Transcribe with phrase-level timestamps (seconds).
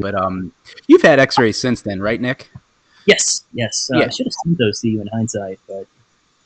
[0.00, 0.52] But um,
[0.86, 2.48] you've had X-rays since then, right, Nick?
[3.06, 3.90] Yes, yes.
[3.92, 4.06] Uh, Yeah.
[4.06, 5.86] I should have sent those to you in hindsight, but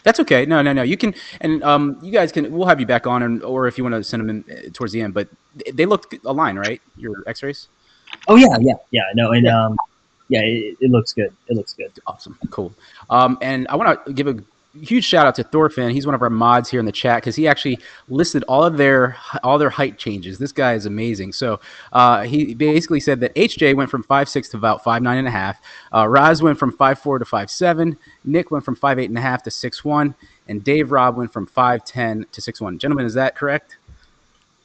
[0.03, 0.47] That's okay.
[0.47, 0.83] No, no, no.
[0.83, 2.51] You can, and um, you guys can.
[2.51, 4.71] We'll have you back on, and or if you want to send them in uh,
[4.73, 5.13] towards the end.
[5.13, 6.81] But they- they look aligned, right?
[6.97, 7.69] Your X-rays.
[8.29, 9.03] oh yeah, yeah, yeah.
[9.15, 9.77] No, and um,
[10.29, 11.33] yeah, it, it looks good.
[11.49, 11.93] It looks good.
[12.07, 12.73] Awesome, cool.
[13.11, 14.37] Um, and I want to give a
[14.79, 15.91] huge shout out to Thorfinn.
[15.91, 17.79] He's one of our mods here in the chat because he actually
[18.09, 20.39] listed all of their all their height changes.
[20.39, 21.33] This guy is amazing.
[21.33, 21.61] So
[21.93, 25.29] uh, he basically said that HJ went from five six to about five nine and
[25.29, 25.61] a half.
[25.93, 27.97] Uh, Raz went from five four to five seven.
[28.25, 30.15] Nick went from five eight and a half to six one,
[30.49, 32.79] and Dave Rob went from five ten to six one.
[32.79, 33.79] Gentlemen, is that correct?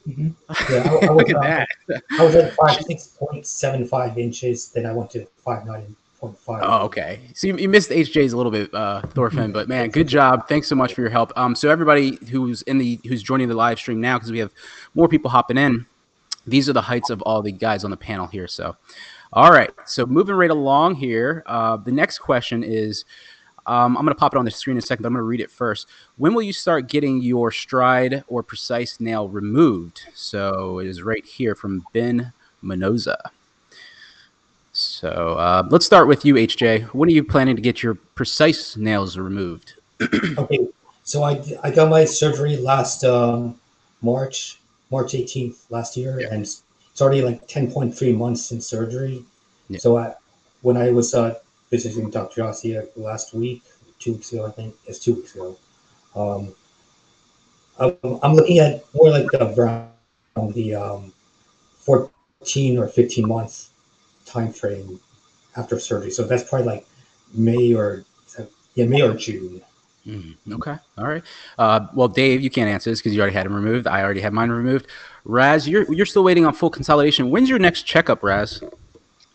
[0.70, 1.40] Yeah, I, I was, Look at uh,
[1.88, 2.02] that.
[2.12, 4.68] I was at five six point seven five inches.
[4.68, 6.62] Then I went to five nine point five.
[6.64, 7.20] Oh, okay.
[7.34, 10.48] So you, you missed HJ's a little bit, uh, Thorfinn, but man, good job.
[10.48, 11.32] Thanks so much for your help.
[11.36, 14.52] Um, so everybody who's in the who's joining the live stream now, because we have
[14.94, 15.86] more people hopping in.
[16.46, 18.46] These are the heights of all the guys on the panel here.
[18.46, 18.76] So,
[19.32, 19.70] all right.
[19.84, 23.04] So moving right along here, uh, the next question is.
[23.68, 25.24] Um, I'm going to pop it on the screen in a second, but I'm going
[25.24, 25.88] to read it first.
[26.18, 30.02] When will you start getting your STRYDE or PRECICE nail removed?
[30.14, 33.18] So it is right here from Ben Minoza.
[34.96, 36.84] So uh, let's start with you, HJ.
[36.94, 39.74] When are you planning to get your PRECICE nails removed?
[40.38, 40.68] Okay,
[41.04, 43.60] so I I got my surgery last um,
[44.00, 44.58] March
[44.90, 46.28] March 18th last year, Yeah.
[46.32, 46.62] and it's
[47.02, 49.22] already like 10.3 months since surgery.
[49.68, 49.80] Yeah.
[49.80, 50.14] So I,
[50.62, 51.34] when I was uh,
[51.70, 52.40] visiting Dr.
[52.44, 53.64] Assayag last week,
[53.98, 55.58] two weeks ago, I think it's two weeks ago.
[56.16, 56.54] Um,
[57.78, 61.12] I'm, I'm looking at more like around the um,
[61.84, 63.75] 14 or 15 month
[64.26, 65.00] time frame
[65.56, 66.10] after surgery.
[66.10, 66.86] So that's probably like
[67.34, 68.04] May or
[68.74, 69.62] yeah May or June.
[70.06, 70.36] Mhm.
[70.52, 70.76] Okay.
[70.98, 71.22] All right.
[71.58, 73.86] Uh, well, Dave, you can't answer this because you already had them removed.
[73.88, 74.86] I already had mine removed.
[75.24, 77.30] Raz, you're you're still waiting on full consolidation.
[77.30, 78.62] When's your next checkup, Raz?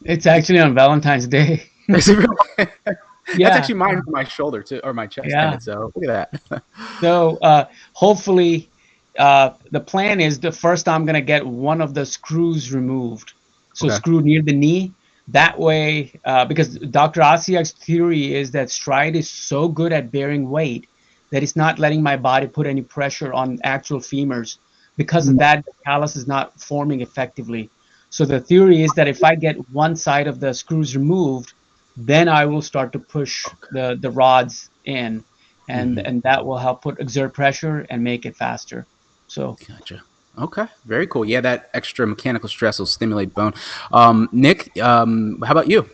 [0.05, 1.69] It's actually on Valentine's Day.
[1.89, 2.69] Is it really?
[3.35, 3.49] Yeah.
[3.49, 5.29] That's actually mine for my shoulder too, or my chest.
[5.29, 5.41] Yeah.
[5.41, 6.63] tendon, So look at that.
[6.99, 8.69] So uh, hopefully,
[9.17, 13.33] uh, the plan is the first I'm gonna get one of the screws removed.
[13.73, 13.89] So Okay.
[13.89, 14.95] screw near the knee.
[15.27, 17.21] That way, uh, because Dr.
[17.21, 20.87] Assayag's theory is that STRYDE is so good at bearing weight
[21.31, 24.57] that it's not letting my body put any pressure on actual femurs.
[24.97, 27.71] Because of that, the callus is not forming effectively.
[28.09, 31.53] So the theory is that if I get one side of the screws removed,
[31.95, 35.25] then I will start to push the, the rods in,
[35.67, 36.05] and Mhm.
[36.05, 38.87] and that will help put exert pressure and make it faster.
[39.27, 40.03] So Gotcha.
[40.37, 40.65] Okay.
[40.85, 41.25] Very cool.
[41.25, 43.53] Yeah, that extra mechanical stress will stimulate bone.
[43.91, 45.89] Um, Nick, um, how about you?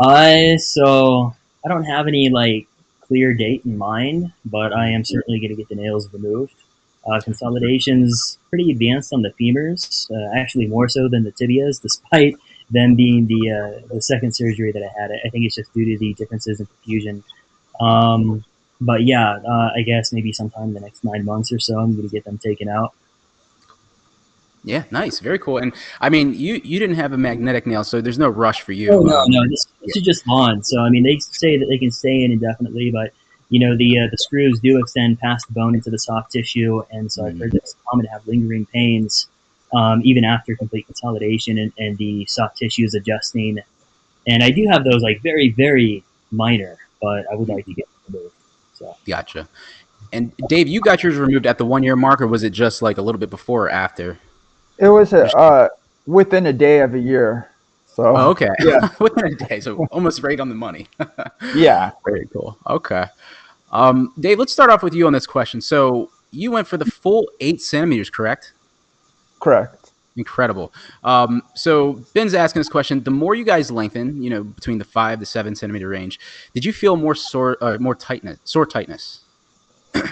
[0.00, 2.66] I so I don't have any like
[3.00, 6.54] clear date in mind, but I am certainly going to get the nails removed.
[7.06, 12.36] Uh, consolidations pretty advanced on the femurs, uh, actually more so than the tibias, despite
[12.70, 15.10] them being the uh, the second surgery that I had.
[15.24, 17.22] I think it's just due to the differences in perfusion.
[17.80, 18.44] Um,
[18.80, 21.94] but yeah, uh, I guess maybe sometime in the next nine months or so, I'm
[21.94, 22.94] going to get them taken out.
[24.64, 25.58] Yeah, nice, very cool.
[25.58, 28.72] And I mean, you you didn't have a magnetic nail, so there's no rush for
[28.72, 28.90] you.
[28.90, 30.62] Oh no, no, this, this is just on.
[30.62, 33.12] So I mean, they say that they can stay in indefinitely, but
[33.50, 36.82] you know the uh, the screws do extend past the bone into the soft tissue,
[36.90, 39.28] and so I've heard that it's common to have lingering pains
[39.72, 43.58] um, even after complete consolidation, and, and the soft tissue is adjusting.
[44.26, 47.86] And I do have those like very very minor, but I would like to get
[47.86, 47.97] them removed.
[48.78, 49.48] So Gotcha.
[50.12, 52.80] And Dave, you got yours removed at the one year mark, or was it just
[52.80, 54.18] like a little bit before or after?
[54.78, 55.68] It was a, uh,
[56.06, 57.50] within a day of a year.
[57.86, 58.48] So Oh, okay.
[58.60, 58.88] Yeah.
[59.00, 60.86] Within a day, so almost right on the money.
[61.54, 62.56] yeah, Very cool.
[62.68, 63.06] Okay.
[63.72, 65.60] Um, Dave, let's start off with you on this question.
[65.60, 68.52] So you went for the full eight centimeters, correct?
[69.40, 69.77] correct.
[70.18, 70.72] Incredible.
[71.04, 74.84] Um, so Ben's asking this question: the more you guys lengthen, you know, between the
[74.84, 76.18] five to seven centimeter range,
[76.54, 79.20] did you feel more sore, uh, more tightness, sore tightness?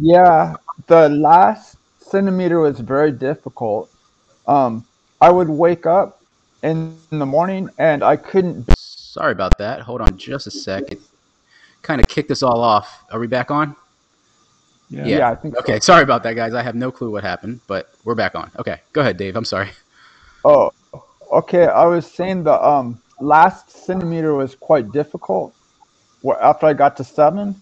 [0.00, 0.56] Yeah,
[0.88, 3.88] the last centimeter was very difficult.
[4.48, 4.84] Um,
[5.20, 6.22] I would wake up
[6.64, 8.68] in the morning and I couldn't.
[8.76, 9.82] Sorry about that.
[9.82, 10.98] Hold on just a second.
[10.98, 11.00] It
[11.82, 13.04] kind of kicked us all off.
[13.12, 13.76] Are we back on?
[14.90, 15.06] Yeah.
[15.06, 15.54] Yeah, I think.
[15.54, 15.60] so.
[15.60, 15.80] Okay.
[15.80, 16.54] Sorry about that, guys.
[16.54, 18.50] I have no clue what happened, but we're back on.
[18.58, 18.80] Okay.
[18.92, 19.36] Go ahead, Dave.
[19.36, 19.70] I'm sorry.
[20.44, 20.70] Oh,
[21.32, 21.66] okay.
[21.66, 25.54] I was saying the um last centimeter was quite difficult.
[26.24, 27.60] Wh- After I got to seven,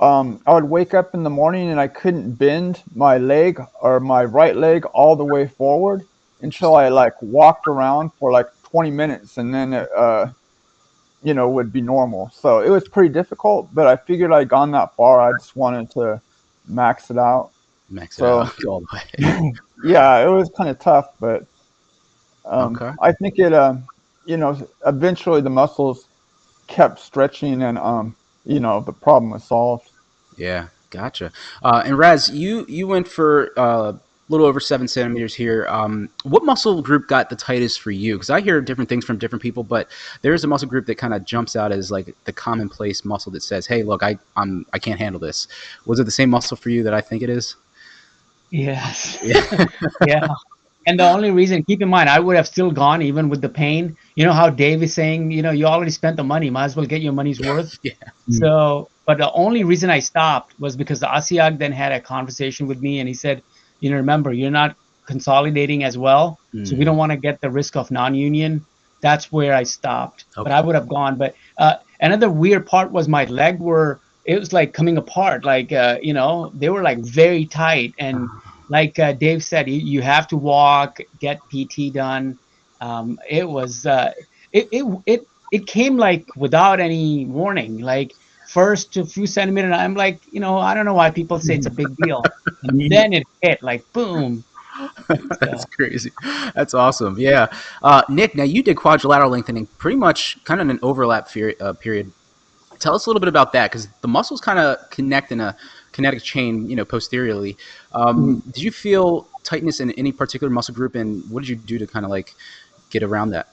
[0.00, 4.00] um, I would wake up in the morning and I couldn't bend my leg or
[4.00, 6.02] my right leg all the way forward
[6.40, 10.26] until I like walked around for like 20 minutes and then it, uh,
[11.22, 12.30] you know, would be normal.
[12.34, 15.20] So it was pretty difficult, but I figured I'd gone that far.
[15.20, 16.20] I just wanted to
[16.66, 17.50] max it out.
[17.90, 18.56] Max it So- out.
[18.62, 19.52] Go all the way.
[19.84, 21.44] Yeah, it was kind of tough, but
[22.44, 22.92] Um, Okay.
[23.00, 23.74] I think it, uh,
[24.26, 24.56] you know,
[24.86, 26.06] eventually the muscles
[26.68, 28.14] kept stretching, and um,
[28.44, 29.90] you know, the problem was solved.
[30.36, 31.32] Yeah, gotcha.
[31.62, 33.92] Uh, and Raz, you you went for uh,
[34.32, 35.66] little over seven centimeters here.
[35.68, 38.14] Um, what muscle group got the tightest for you?
[38.14, 39.90] Because I hear different things from different people, but
[40.22, 43.42] there's a muscle group that kind of jumps out as like the commonplace muscle that
[43.42, 45.46] says, "Hey, look, I I'm I can't handle this."
[45.86, 47.56] Was it the same muscle for you that I think it is?
[48.50, 49.18] Yes.
[49.22, 49.66] Yeah.
[50.06, 50.28] yeah.
[50.86, 53.48] And the only reason, keep in mind, I would have still gone even with the
[53.48, 53.96] pain.
[54.16, 56.76] You know how Dave is saying, you know, you already spent the money, might as
[56.76, 57.78] well get your money's worth.
[57.82, 57.92] Yeah.
[58.30, 62.66] So, but the only reason I stopped was because the Assayag then had a conversation
[62.66, 63.42] with me and he said,
[63.82, 64.76] you know, remember, you're not
[65.06, 66.40] consolidating as well.
[66.62, 66.86] So we Mm.
[66.86, 68.66] don't want to get the risk of non union.
[69.02, 70.26] That's where I stopped.
[70.36, 70.44] Okay.
[70.44, 71.18] But I would have gone.
[71.18, 75.44] But uh, another weird part was my leg were, it was like coming apart.
[75.44, 77.94] Like, uh, you know, they were like very tight.
[77.98, 78.30] And
[78.68, 82.38] like uh, Dave said, you, you have to walk, get PT done.
[82.80, 84.12] Um, it was, uh,
[84.52, 85.20] it, it, it,
[85.50, 87.78] it came like without any warning.
[87.78, 88.14] Like,
[88.52, 91.66] first a few centimeters, I'm like, you know, I don't know why people say it's
[91.66, 92.22] a big deal.
[92.64, 94.44] And then it hit like boom.
[95.40, 96.10] That's crazy.
[96.54, 97.18] That's awesome.
[97.18, 97.46] Yeah.
[97.82, 101.72] Uh, Nick, now you did quadrilateral lengthening pretty much kind of an overlap fer- uh,
[101.72, 102.10] period.
[102.78, 105.56] Tell us a little bit about that because the muscles kind of connect in a
[105.92, 107.56] kinetic chain, you know, posteriorly.
[107.92, 111.78] Um, Did you feel tightness in any particular muscle group, and what did you do
[111.78, 112.34] to kind of like
[112.90, 113.48] get around that?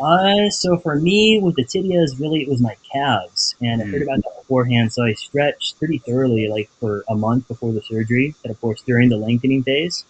[0.00, 4.02] Uh, so for me, with the tibias, really it was my calves, and I heard
[4.02, 4.92] about that beforehand.
[4.92, 8.82] So I stretched pretty thoroughly, like for a month before the surgery, and of course
[8.82, 10.04] during the lengthening phase.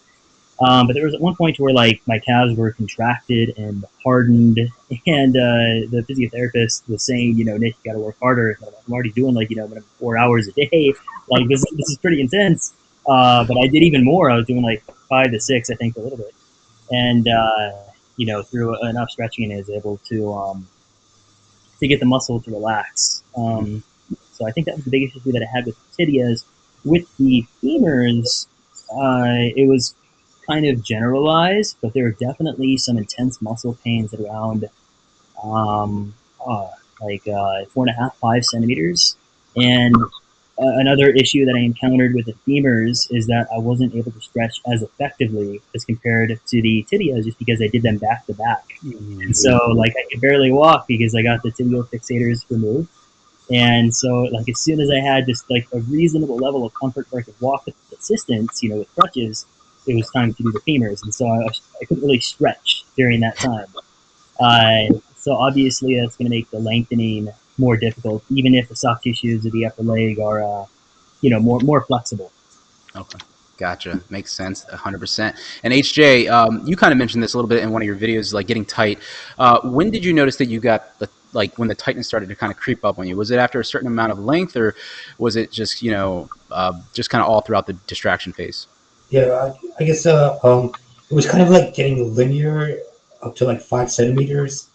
[0.59, 4.57] Um, but there was at one point where like my calves were contracted and hardened,
[5.07, 8.51] and uh, the physiotherapist was saying, you know, Nick, you got to work harder.
[8.51, 9.69] And I'm like, I'm already doing like you know
[9.99, 10.93] four hours a day.
[11.29, 12.73] Like this, this is pretty intense.
[13.05, 14.31] Uh, but I did even more.
[14.31, 16.33] I was doing like five to six, I think, a little bit,
[16.89, 17.27] and.
[17.27, 17.71] Uh,
[18.17, 20.67] you know, through enough stretching is able to um,
[21.79, 23.23] to get the muscle to relax.
[23.35, 23.83] Um,
[24.33, 26.43] so I think that was the biggest issue that I had with tibias.
[26.83, 28.47] With the femurs,
[28.91, 29.95] uh, it was
[30.47, 34.69] kind of generalized, but there were definitely some intense muscle pains around
[35.43, 36.13] um,
[36.45, 36.69] uh,
[37.01, 39.15] like uh, four and a half, five centimeters.
[39.55, 39.95] And
[40.57, 44.59] another issue that I encountered with the femurs is that I wasn't able to stretch
[44.71, 48.65] as effectively as compared to the tibias just because I did them back to back.
[48.81, 52.89] And so, like, I could barely walk because I got the tibial fixators removed.
[53.51, 57.07] And so, like, as soon as I had just like a reasonable level of comfort
[57.11, 59.45] where I could walk with assistance, you know, with crutches,
[59.85, 61.03] it was time to do the femurs.
[61.03, 61.47] And so I,
[61.81, 63.67] I couldn't really stretch during that time.
[64.39, 69.03] Uh, so obviously, that's going to make the lengthening more difficult, even if the soft
[69.03, 70.65] tissues of the upper leg are, uh,
[71.21, 72.31] you know, more more flexible.
[72.95, 73.19] Okay.
[73.57, 73.99] Gotcha.
[74.09, 74.65] Makes sense.
[74.65, 75.35] 100%.
[75.63, 77.95] And HJ, um, you kind of mentioned this a little bit in one of your
[77.95, 78.99] videos, like getting tight.
[79.39, 82.35] Uh, when did you notice that you got the, like when the tightness started to
[82.35, 83.17] kind of creep up on you?
[83.17, 84.75] Was it after a certain amount of length or
[85.17, 88.67] was it just, you know, uh, just kind of all throughout the distraction phase?
[89.09, 90.71] Yeah, I, I guess uh, um,
[91.09, 92.79] it was kind of like getting linear
[93.23, 94.66] up to like five centimeters.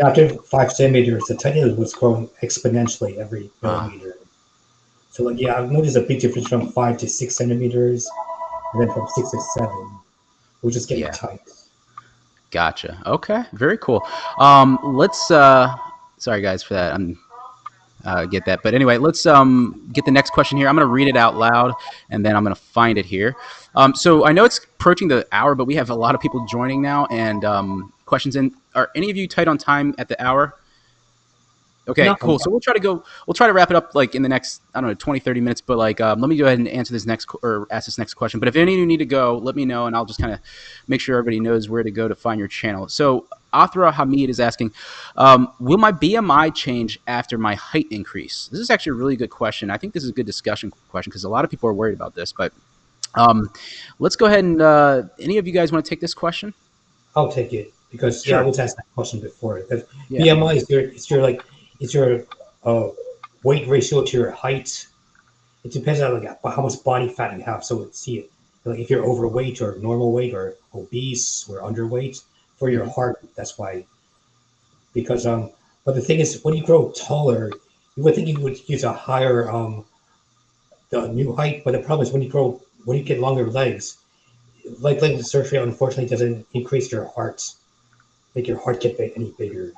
[0.00, 3.86] After five centimeters, the tightness was growing exponentially every Ah.
[3.88, 4.16] millimeter.
[5.10, 8.08] So like, yeah, I've noticed a big difference from five to six centimeters,
[8.72, 9.98] and then from six to seven,
[10.62, 11.10] we're just getting Yeah.
[11.10, 11.40] tight.
[12.50, 13.00] Gotcha.
[13.06, 13.42] Okay.
[13.52, 14.06] Very cool.
[14.38, 15.74] Um, let's, uh,
[16.18, 16.94] sorry guys for that.
[16.94, 17.18] I'm,
[18.04, 18.60] uh, get that.
[18.62, 20.68] But anyway, let's um, get the next question here.
[20.68, 21.72] I'm going to read it out loud
[22.10, 23.36] and then I'm going to find it here.
[23.74, 26.44] Um, so I know it's approaching the hour, but we have a lot of people
[26.46, 28.54] joining now and um, questions in.
[28.74, 30.54] Are any of you tight on time at the hour?
[31.88, 32.14] Okay, No.
[32.16, 32.38] cool.
[32.38, 33.02] So we'll try to go.
[33.26, 35.40] We'll try to wrap it up like in the next I don't know 20, 30
[35.40, 35.62] minutes.
[35.62, 38.12] But like, um, let me go ahead and answer this next or ask this next
[38.12, 38.38] question.
[38.38, 40.30] But if any of you need to go, let me know, and I'll just kind
[40.34, 40.40] of
[40.88, 42.86] make sure everybody knows where to go to find your channel.
[42.88, 44.72] So Athra Hamid is asking,
[45.16, 48.50] um, will my BMI change after my height increase?
[48.52, 49.70] This is actually a really good question.
[49.70, 51.94] I think this is a good discussion question because a lot of people are worried
[51.94, 52.30] about this.
[52.30, 52.52] But
[53.14, 53.50] um,
[53.98, 56.52] let's go ahead and uh, any of you guys want to take this question?
[57.16, 59.60] I'll take it because yeah, I was asked that question before.
[59.60, 60.34] Because Yeah.
[60.34, 61.44] BMI is your it's your like
[61.78, 62.24] it's your
[62.64, 62.88] uh,
[63.44, 64.86] weight ratio to your height.
[65.62, 67.62] It depends on like how much body fat you have.
[67.62, 68.30] So see it
[68.64, 72.22] like if you're overweight or normal weight or obese or underweight
[72.56, 73.20] for your heart.
[73.36, 73.84] That's why.
[74.94, 75.50] Because um,
[75.84, 77.50] but the thing is, when you grow taller,
[77.96, 79.84] you would think you would use a higher um,
[80.90, 81.62] the new height.
[81.64, 83.98] But the problem is when you grow when you get longer legs,
[84.78, 87.42] like leg length surgery unfortunately doesn't increase your heart,
[88.34, 89.72] make your heart get any bigger.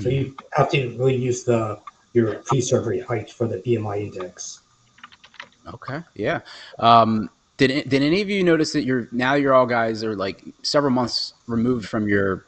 [0.00, 1.80] So you have to really use the
[2.12, 4.60] your pre-surgery height for the BMI index.
[5.66, 6.40] Okay, yeah.
[6.78, 10.44] Um, Did did any of you notice that you're now you're all guys are like
[10.62, 12.44] several months removed from your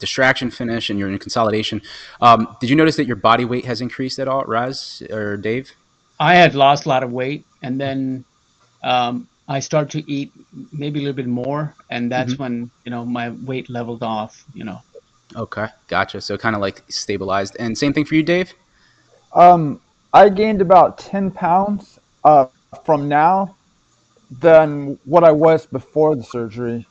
[0.00, 1.80] distraction finish and you're in consolidation?
[2.20, 5.70] Um, did you notice that your body weight has increased at all, Raz or Dave?
[6.18, 8.24] I had lost a lot of weight, and then
[8.82, 10.32] um, I started to eat
[10.72, 14.44] maybe a little bit more, and that's when you know my weight leveled off.
[14.54, 14.80] You know,
[15.36, 16.20] Okay, gotcha.
[16.20, 17.56] So kind of like stabilized.
[17.58, 18.52] And same thing for you, Dave.
[19.34, 19.80] Um,
[20.12, 22.46] I gained about 10 pounds uh,
[22.84, 23.56] from now
[24.40, 26.86] than what I was before the surgery.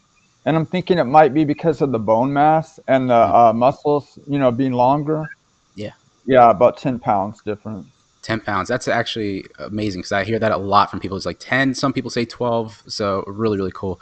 [0.46, 4.18] And I'm thinking it might be because of the bone mass and the uh, muscles,
[4.28, 5.30] you know, being longer.
[5.76, 5.92] Yeah.
[6.26, 7.91] Yeah, about 10 pounds difference.
[8.22, 8.68] 10 pounds.
[8.70, 11.18] That's actually amazing because I hear that a lot from people.
[11.18, 12.84] It's like 10, some people say 12.
[12.88, 14.00] So really, really cool.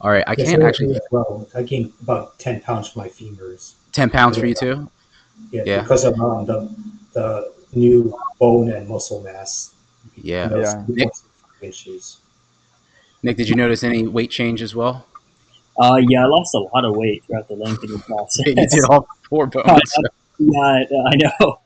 [0.00, 0.24] All right.
[0.26, 1.48] I Yes, can't I actually, as well.
[1.54, 3.74] I gained about ten pounds from my femurs.
[3.92, 4.90] 10 pounds for you too?
[5.50, 5.80] Yeah, Yeah.
[5.82, 6.68] because of um, the
[7.14, 9.74] the new bone and muscle mass.
[10.16, 10.44] Yeah.
[10.44, 10.84] You know, Yeah.
[11.02, 11.24] it's- it's
[11.62, 12.18] issues.
[13.22, 15.06] Nick, did you notice any weight change as well?
[15.78, 18.46] Uh, yeah, I lost a lot of weight throughout the lengthening process.
[18.46, 19.92] you did all four bones.
[20.44, 21.58] Yeah, I I know.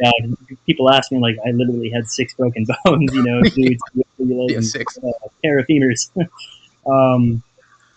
[0.00, 0.10] yeah,
[0.66, 4.56] people ask me like I literally had six broken bones, you know, due to Yeah,
[4.56, 4.98] and, six.
[4.98, 5.10] uh,
[5.42, 6.10] pair of femurs.
[6.86, 7.42] um,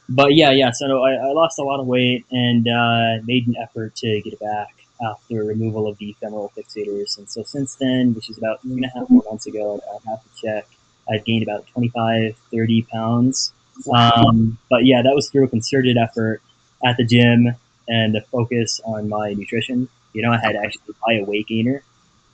[0.09, 0.71] but yeah, yeah.
[0.71, 4.33] So I, I lost a lot of weight and uh, made an effort to get
[4.33, 7.17] it back after removal of the femoral fixators.
[7.17, 10.09] And so since then, which is about three and a half more months ago, I
[10.11, 10.67] have to check.
[11.11, 13.53] I've gained about 25, 30 pounds.
[13.91, 16.41] Um, but yeah, that was through a concerted effort
[16.83, 17.55] at the gym
[17.87, 19.87] and the focus on my nutrition.
[20.13, 21.83] You know, I had to actually buy a weight gainer.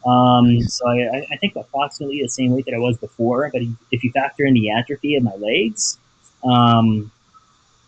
[0.06, 3.50] Um, so I, I- think approximately the same weight that I was before.
[3.54, 5.98] But if you factor in the atrophy of my legs,
[6.44, 7.12] um,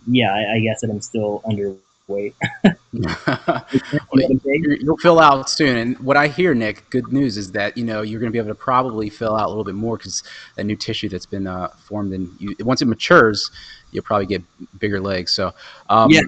[0.08, 2.34] yeah, I, I guess that I'm still underweight.
[4.82, 5.78] You'll fill out soon.
[5.78, 8.40] And what I hear, Nick, good news is that you know you're going to be
[8.40, 10.24] able to probably fill out a little bit more because
[10.56, 13.50] that new tissue that's been uh, formed and you, once it matures,
[13.92, 14.42] you'll probably get
[14.80, 15.32] bigger legs.
[15.32, 15.54] So,
[15.90, 16.22] um, Yeah.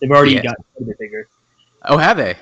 [0.00, 0.42] They've already Yeah.
[0.42, 1.28] got a bit bigger.
[1.84, 2.36] Oh, have they?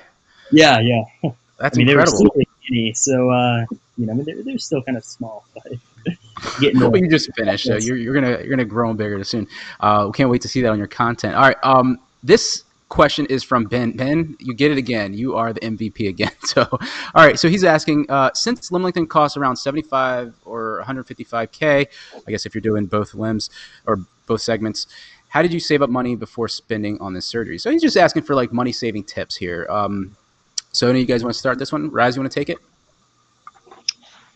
[0.51, 1.03] Yeah, yeah.
[1.57, 2.35] That's I mean, they were incredible.
[2.63, 3.65] skinny, so uh,
[3.97, 5.63] you know, I mean, they're, they're still kind of small, but
[6.59, 9.47] getting But you just finished, so you're, you're gonna you're gonna grow them bigger soon.
[9.79, 11.35] Uh, we can't wait to see that on your content.
[11.35, 13.91] All right, um, this question is from Ben.
[13.95, 15.13] Ben, you get it again.
[15.13, 16.31] You are the MVP again.
[16.43, 16.79] So, all
[17.15, 17.37] right.
[17.39, 21.87] So he's asking, uh, since limb lengthening costs around 75 or 155k,
[22.27, 23.49] I guess if you're doing both limbs
[23.87, 24.87] or both segments,
[25.35, 27.57] how did you save up money before spending on this surgery?
[27.57, 29.67] So he's just asking for like money saving tips here.
[29.69, 30.15] Um,
[30.71, 31.91] so any of you guys want to start this one?
[31.91, 32.57] Raz, you want to take it?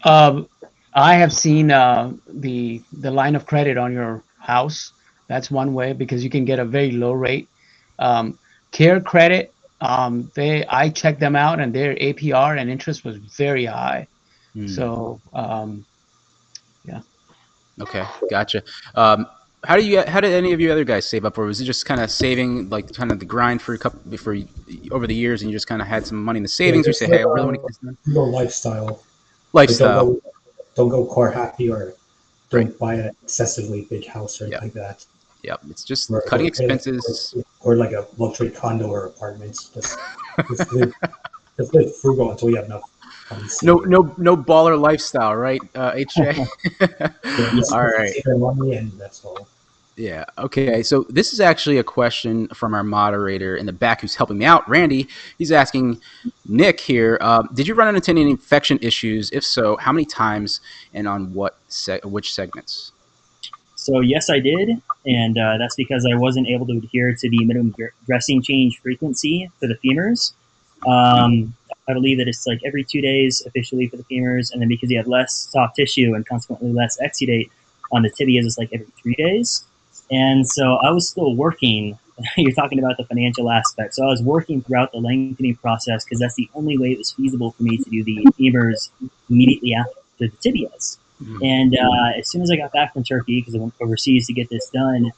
[0.03, 0.49] Um,
[0.93, 4.91] I have seen uh, the the line of credit on your house.
[5.27, 7.47] That's one way because you can get a very low rate.
[7.99, 8.37] Um,
[8.71, 13.63] Care Credit, um, they I checked them out and their APR and interest was very
[13.63, 14.05] high.
[14.51, 14.67] Hmm.
[14.67, 15.85] So um,
[16.83, 16.99] yeah.
[17.79, 18.63] Okay, gotcha.
[18.95, 19.27] Um,
[19.65, 20.01] how do you?
[20.03, 22.09] How did any of you other guys save up, or was it just kind of
[22.09, 24.45] saving, like kind of the grind for a couple for y-
[24.91, 26.87] over the years, and you just kind of had some money in the savings?
[26.87, 27.97] or just say, hey, I really want to get this done.
[28.05, 29.03] Your lifestyle.
[29.53, 30.05] Like, Lifestyle.
[30.05, 30.31] Don't go,
[30.75, 31.93] don't go car happy or
[32.51, 32.79] don't Right.
[32.79, 34.63] buy an excessively big house or anything Yeah.
[34.63, 35.05] like that.
[35.43, 37.35] Yep, it's just Or- cutting or- expenses.
[37.61, 39.69] Or, like a luxury condo or apartments.
[39.73, 39.97] Just,
[40.49, 40.93] just, live,
[41.57, 42.83] just live frugal until you have enough.
[43.31, 43.63] Money saved.
[43.63, 45.61] No, no, no baller lifestyle, right?
[45.75, 46.47] Uh, HJ.
[47.39, 48.13] Yeah, all right.
[48.13, 49.47] Save your money and that's all.
[49.99, 50.23] Yeah.
[50.37, 50.81] Okay.
[50.81, 54.45] So this is actually a question from our moderator in the back who's helping me
[54.45, 55.09] out, Randy.
[55.37, 56.01] He's asking
[56.45, 57.17] Nick here.
[57.19, 59.29] Uh, did you run into any infection issues?
[59.31, 60.61] If so, how many times
[60.93, 62.93] and on what se- which segments?
[63.75, 67.43] So yes, I did, and uh, that's because I wasn't able to adhere to the
[67.43, 70.33] minimum dressing change frequency for the femurs.
[70.87, 71.55] Um,
[71.89, 74.91] I believe that it's like every two days officially for the femurs, and then because
[74.91, 77.49] you have less soft tissue and consequently less exudate
[77.91, 79.65] on the tibias, it's like every three days.
[80.11, 81.97] And so I was still working.
[82.37, 83.95] You're talking about the financial aspect.
[83.95, 87.11] So I was working throughout the lengthening process because that's the only way it was
[87.11, 88.89] feasible for me to do the femurs
[89.29, 90.97] immediately after the tibias.
[91.41, 94.33] And uh, as soon as I got back from Turkey, because I went overseas to
[94.33, 95.11] get this done,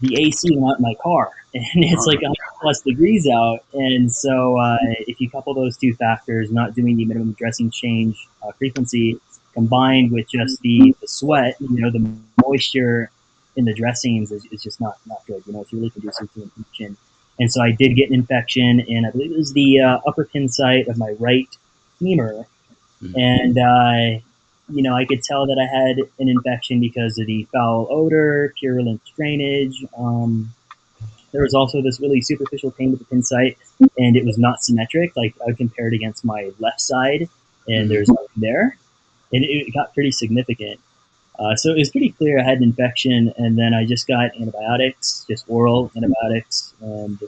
[0.00, 3.64] the AC went my car, and it's like 100 plus degrees out.
[3.72, 8.28] And so, uh, if you couple those two factors, not doing the minimum dressing change
[8.42, 9.20] uh, frequency,
[9.52, 12.06] combined with just the, the sweat, you know, the
[12.44, 13.10] moisture
[13.56, 15.42] in the dressings is, is just not, not good.
[15.46, 16.96] You know, it's really conducive to infection.
[17.38, 20.24] And so I did get an infection, and I believe it was the uh, upper
[20.24, 21.48] pin site of my right
[21.98, 22.46] femur.
[23.02, 23.14] Mhm.
[23.16, 24.24] And uh,
[24.68, 28.54] you know, I could tell that I had an infection because of the foul odor,
[28.58, 29.84] purulent drainage.
[29.96, 30.52] Um,
[31.32, 33.58] there was also this really superficial pain with the pin site,
[33.98, 35.16] and it was not symmetric.
[35.16, 37.28] Like I would compare it against my left side,
[37.68, 38.76] and there's nothing there,
[39.32, 40.80] and it got pretty significant.
[41.38, 44.30] Uh, so it was pretty clear I had an infection, and then I just got
[44.40, 47.18] antibiotics, just oral antibiotics, and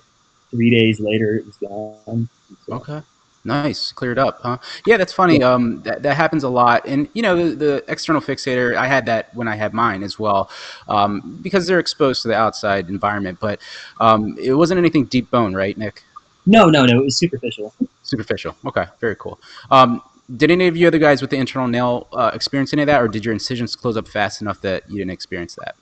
[0.51, 2.29] three days later it was gone.
[2.67, 3.01] So, Okay.
[3.47, 4.59] Nice, cleared up, huh?
[4.87, 5.41] Yeah, that's funny.
[5.41, 8.75] Um, that, that happens a lot, and you know, the, the external fixator.
[8.77, 10.51] I had that when I had mine as well,
[10.89, 13.39] um, because they're exposed to the outside environment.
[13.41, 13.61] But
[14.01, 16.03] um, it wasn't anything deep bone, right, Nick?
[16.45, 16.99] No, no, no.
[17.01, 17.73] It was superficial.
[18.03, 18.57] Superficial.
[18.67, 19.39] Okay, very cool.
[19.71, 20.03] Um,
[20.37, 23.01] did any of you other guys with the internal nail uh, experience any of that,
[23.01, 25.77] or did your incisions close up fast enough that you didn't experience that?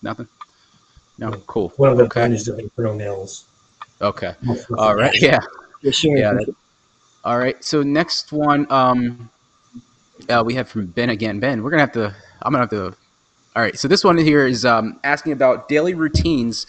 [0.00, 0.28] Nothing.
[1.18, 1.70] No, cool.
[1.76, 2.20] One of the Okay.
[2.20, 3.46] advantages of internal nails.
[4.00, 4.32] Okay.
[4.78, 5.12] All right.
[5.20, 5.40] Yeah.
[5.82, 6.16] For sure.
[6.16, 6.54] Yeah, that- sure.
[7.24, 7.62] All right.
[7.64, 9.30] So next one, um,
[10.28, 11.40] uh, we have from Ben again.
[11.40, 12.14] Ben, we're gonna have to.
[12.42, 12.94] I'm gonna have to.
[13.56, 13.78] All right.
[13.78, 16.66] So this one here is um, asking about daily routines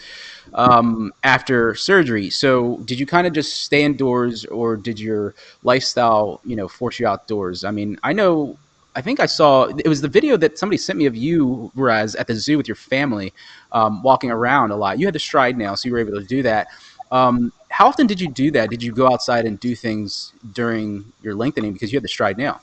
[0.54, 2.30] um, after surgery.
[2.30, 6.98] So did you kind of just stay indoors, or did your lifestyle, you know, force
[6.98, 7.64] you outdoors?
[7.64, 8.56] I mean, I know.
[8.94, 12.14] I think I saw it was the video that somebody sent me of you, Raz,
[12.14, 13.34] at the zoo with your family,
[13.72, 14.98] um, walking around a lot.
[14.98, 16.68] You had the STRYDE nail, so you were able to do that.
[17.10, 18.70] Um, how often did you do that?
[18.70, 22.38] Did you go outside and do things during your lengthening because you had the STRYDE
[22.38, 22.60] nail?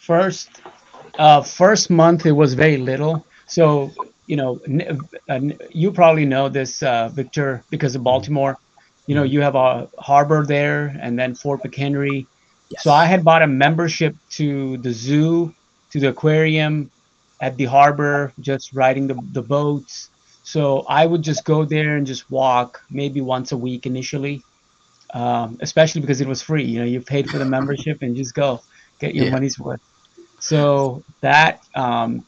[0.00, 0.60] First,
[1.18, 3.24] uh, first month it was very little.
[3.46, 3.92] So
[4.26, 4.60] you know,
[5.28, 8.58] uh, you probably know this, uh, Victor, because of Baltimore.
[9.06, 12.26] You know, you have a harbor there, and then Fort McHenry.
[12.78, 15.54] So I had bought a membership to the zoo,
[15.90, 16.90] to the aquarium,
[17.40, 20.08] at the harbor, just riding the the boats.
[20.44, 24.44] So I would just go there and just walk, maybe once a week initially,
[25.14, 26.64] um, especially because it was free.
[26.64, 28.60] You know, you paid for the membership and just go
[29.00, 29.32] get your Yeah.
[29.32, 29.80] money's worth.
[30.40, 32.24] So that, um,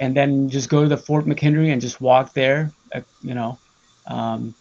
[0.00, 2.74] and then just go to the Fort McHenry and just walk there.
[2.94, 3.58] Uh, you know,
[4.06, 4.54] um,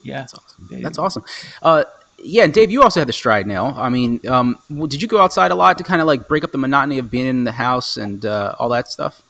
[0.00, 0.20] yeah.
[0.20, 0.68] That's awesome.
[0.82, 1.24] That's awesome.
[1.60, 1.84] Uh,
[2.18, 3.74] yeah, and Dave, you also had the STRYDE nail.
[3.76, 6.52] I mean, um, did you go outside a lot to kind of like break up
[6.52, 9.20] the monotony of being in the house and uh, all that stuff?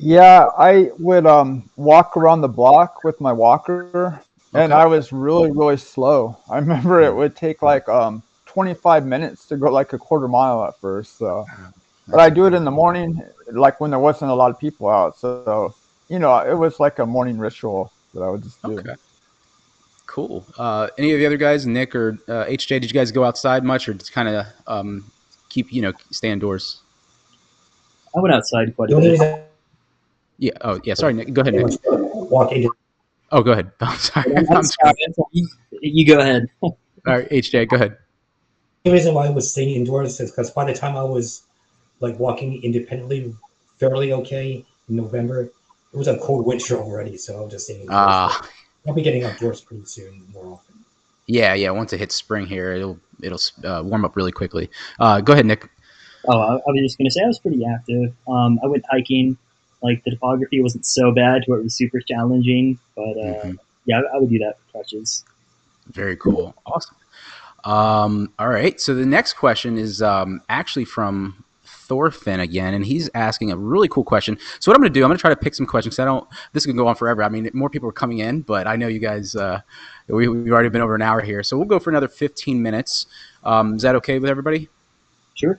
[0.00, 4.22] Yeah, I would um walk around the block with my walker,
[4.54, 6.38] and I was really really slow.
[6.48, 10.64] I remember it would take like um 25 minutes to go like a quarter mile
[10.64, 11.18] at first.
[11.18, 11.44] So,
[12.06, 14.88] but I do it in the morning, like when there wasn't a lot of people
[14.88, 15.18] out.
[15.18, 15.74] So,
[16.08, 18.78] you know, it was like a morning ritual that I would just do.
[18.78, 18.94] Okay.
[20.06, 20.46] Cool.
[20.56, 23.62] Uh, any of the other guys, Nick or uh, HJ, did you guys go outside
[23.62, 25.04] much or just kind of um,
[25.50, 26.80] keep, you know, stay indoors?
[28.16, 29.47] I went outside quite a bit.
[30.38, 30.68] Reason Yeah.
[30.68, 30.94] Oh, yeah.
[30.94, 31.32] Sorry, Nick.
[31.32, 31.64] Go ahead, Nick.
[31.64, 32.70] was walking
[33.30, 33.70] Oh, go ahead.
[33.80, 34.36] I'm sorry.
[34.36, 34.94] I'm I'm sorry.
[35.14, 35.28] sorry.
[35.32, 36.48] You, you go ahead.
[36.62, 36.74] All
[37.06, 37.96] right, HJ, go ahead.
[38.84, 41.42] The reason why I was staying indoors is because by the time I was
[42.00, 43.34] like walking independently,
[43.78, 47.82] fairly okay in November, it was a cold winter already, so I was just staying
[47.82, 47.96] indoors.
[47.98, 48.48] Ah,
[48.86, 50.84] I'll be getting outdoors pretty soon, more often.
[51.26, 51.70] yeah, yeah.
[51.70, 54.70] Once it hits spring here, it'll it'll uh, warm up really quickly.
[54.98, 55.68] Uh, go ahead, Nick.
[56.26, 58.14] Oh, I, I was just gonna say I was pretty active.
[58.26, 59.36] Um, I went hiking.
[59.82, 63.58] Like the topography wasn't so bad to where it was super challenging, but uh, Mhm.
[63.86, 65.24] yeah, I, I would do that for crutches.
[65.92, 66.54] Very cool.
[66.66, 66.96] Awesome.
[67.64, 68.80] Um, all right.
[68.80, 73.88] So the next question is um, actually from Thorfinn again, and he's asking a really
[73.88, 74.38] cool question.
[74.60, 75.96] So what I'm going to do, I'm going to try to pick some questions.
[75.96, 76.26] 'cause I don't.
[76.52, 77.22] This can go on forever.
[77.22, 79.34] I mean, more people are coming in, but I know you guys.
[79.34, 79.60] Uh,
[80.08, 83.06] we, we've already been over an hour here, so we'll go for another 15 minutes.
[83.44, 84.68] Um, is that okay with everybody?
[85.34, 85.58] Sure.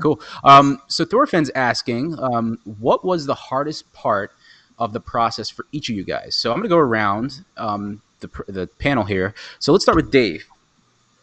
[0.00, 0.20] Cool.
[0.44, 4.32] Um, so Thorfinn's asking, um, what was the hardest part
[4.78, 6.34] of the process for each of you guys?
[6.36, 9.34] So I'm going to go around um, the, the panel here.
[9.58, 10.46] So let's start with Dave.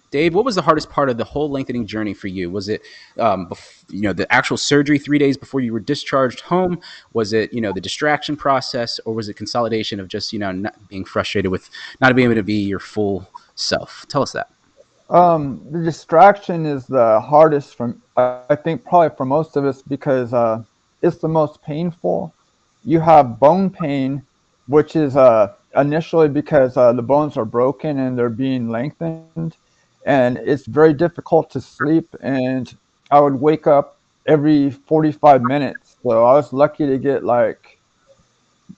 [0.09, 2.49] Dave, what was the hardest part of the whole lengthening journey for you?
[2.49, 2.81] Was it,
[3.19, 3.51] um,
[3.89, 6.79] you know, the actual surgery three days before you were discharged home?
[7.11, 10.51] Was it, you know, the distraction process, or was it consolidation of just, you know,
[10.51, 14.05] not being frustrated with not being able to be your full self?
[14.07, 14.49] Tell us that.
[15.09, 20.33] Um, the distraction is the hardest from I think probably for most of us because
[20.33, 20.39] uh,
[21.01, 22.33] it's the most painful.
[22.83, 24.23] You have bone pain,
[24.67, 29.31] which is uh, initially because uh, the bones are broken and they're being lengthened,
[30.05, 31.85] and it's very difficult to sleep.
[31.95, 32.51] And
[32.91, 37.79] I would wake up every 45 minutes, so I was lucky to get like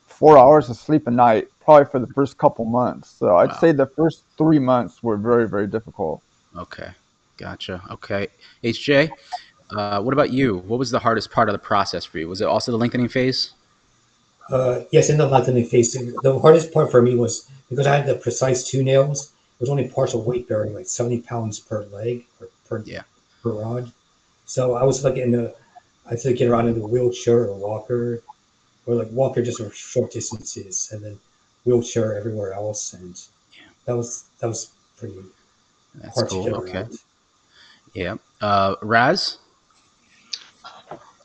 [0.03, 3.11] four hours of sleep a night, probably for the first couple months.
[3.19, 3.57] So I'd Wow.
[3.59, 6.23] say the first three months were very, very difficult.
[6.57, 6.89] Okay,
[7.37, 7.79] gotcha.
[7.91, 8.27] Okay,
[8.63, 9.11] HJ,
[9.77, 10.57] uh, what about you?
[10.65, 12.27] What was the hardest part of the process for you?
[12.27, 13.51] Was it also the lengthening phase?
[14.49, 18.07] Uh, yes, in the lengthening phase, the hardest part for me was because I had
[18.07, 19.27] the PRECICE two nails.
[19.27, 23.03] It was only partial weight bearing, like seventy pounds per leg or per Yeah.
[23.43, 23.91] per rod.
[24.45, 25.53] So I was like in the,
[26.07, 28.23] I had to get around in the wheelchair or walker,
[28.87, 31.19] or like walker just for short distances, and then
[31.69, 33.21] wheelchair everywhere else, and
[33.53, 33.69] yeah.
[33.85, 35.19] that was that was pretty
[35.95, 36.43] That's hard to cool.
[36.45, 36.77] get Okay.
[36.79, 36.99] around.
[37.93, 38.15] Yeah.
[38.41, 39.37] Uh, Raz.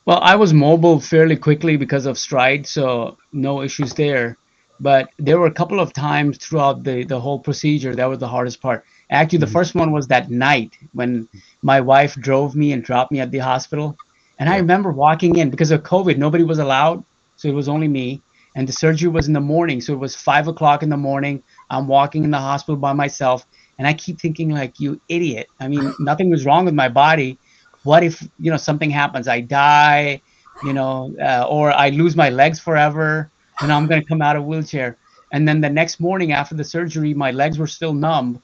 [0.07, 4.37] Well, I was mobile fairly quickly because of STRYDE, so no issues there.
[4.81, 8.29] But there were a couple of times throughout the, the whole procedure that was the
[8.29, 8.85] hardest part.
[9.11, 11.29] Actually, the first one was that night when
[11.63, 13.97] my wife drove me and dropped me at the hospital.
[14.39, 17.03] And I remember walking in because of COVID, nobody was allowed,
[17.37, 18.21] so it was only me.
[18.55, 21.43] And the surgery was in the morning, so it was five o'clock in the morning.
[21.71, 23.47] I'm walking in the hospital by myself,
[23.79, 25.49] and I keep thinking, like, you idiot.
[25.61, 27.39] I mean, nothing was wrong with my body.
[27.83, 29.27] What if you know something happens?
[29.29, 30.23] I die,
[30.65, 34.45] you know, uh, or I lose my legs forever, and I'm gonna come out of
[34.45, 34.97] wheelchair.
[35.33, 38.41] And then the next morning after the surgery, my legs were still numb,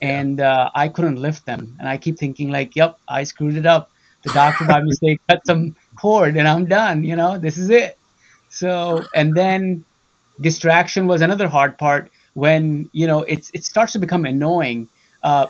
[0.00, 1.76] and uh, I couldn't lift them.
[1.80, 3.90] And I keep thinking, like, yep, I screwed it up.
[4.22, 7.02] The doctor by mistake cut some cord, and I'm done.
[7.02, 7.97] You know, this is it.
[8.48, 9.84] So, and then
[10.40, 14.88] distraction was another hard part when you know it's it starts to become annoying.
[15.22, 15.46] Uh,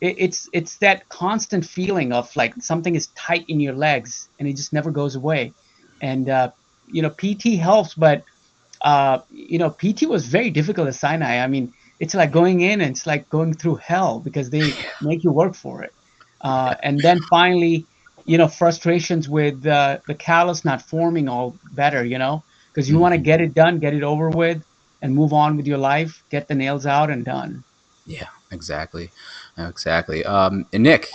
[0.00, 4.48] it, it's it's that constant feeling of like something is tight in your legs and
[4.48, 5.54] it just never goes away.
[6.00, 6.50] And uh,
[6.86, 8.24] you know, PT helps, but
[8.82, 11.38] uh, you know, PT was very difficult at Sinai.
[11.42, 15.24] I mean, it's like going in and it's like going through hell because they make
[15.24, 15.92] you work for it.
[16.40, 17.88] Uh, and then finally,
[18.24, 22.98] you know, frustrations with uh, the callus not forming all better, you know, because you
[22.98, 24.64] want to get it done, get it over with,
[25.02, 27.62] and move on with your life, get the nails out and done.
[28.06, 29.10] Yeah, exactly,
[29.58, 30.24] exactly.
[30.24, 31.08] Um, and Nick,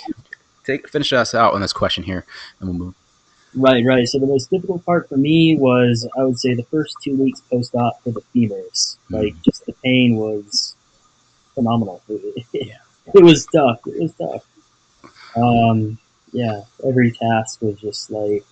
[0.66, 2.26] take finish us out on this question here,
[2.60, 2.96] and we'll move.
[3.56, 4.08] Right, right.
[4.08, 7.42] So the most difficult part for me was, I would say, the first two weeks
[7.42, 8.98] post-op for the femurs.
[9.10, 10.76] Like, just the pain was
[11.56, 12.02] phenomenal.
[12.08, 12.76] It, Yeah.
[13.14, 13.80] it was tough.
[13.88, 14.46] It was tough.
[15.36, 15.98] Um,
[16.38, 18.46] yeah, every task was just like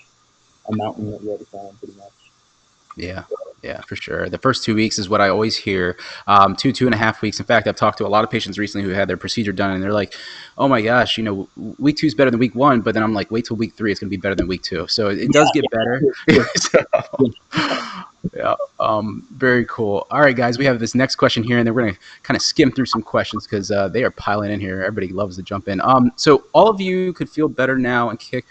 [0.68, 2.32] a mountain that you had to climb, pretty much.
[2.98, 3.26] Yeah,
[3.64, 4.30] yeah, for sure.
[4.30, 5.98] The first two weeks is what I always hear.
[6.28, 7.40] Um, two, two and a half weeks.
[7.40, 9.72] In fact, I've talked to a lot of patients recently who had their procedure done,
[9.72, 10.14] and they're like,
[10.58, 11.48] "Oh my gosh, you know,
[11.80, 13.92] week two is better than week one." But then I'm like, "Wait till week three;
[13.92, 14.88] it's going to be better than week two.
[14.88, 16.02] So it, it does get better.
[18.26, 20.08] So, yeah, um, very cool.
[20.10, 22.36] All right, guys, we have this next question here, and then we're going to kind
[22.36, 24.82] of skim through some questions because uh, they are piling in here.
[24.82, 25.80] Everybody loves to jump in.
[25.82, 28.46] Um, so all of you could feel better now and kick.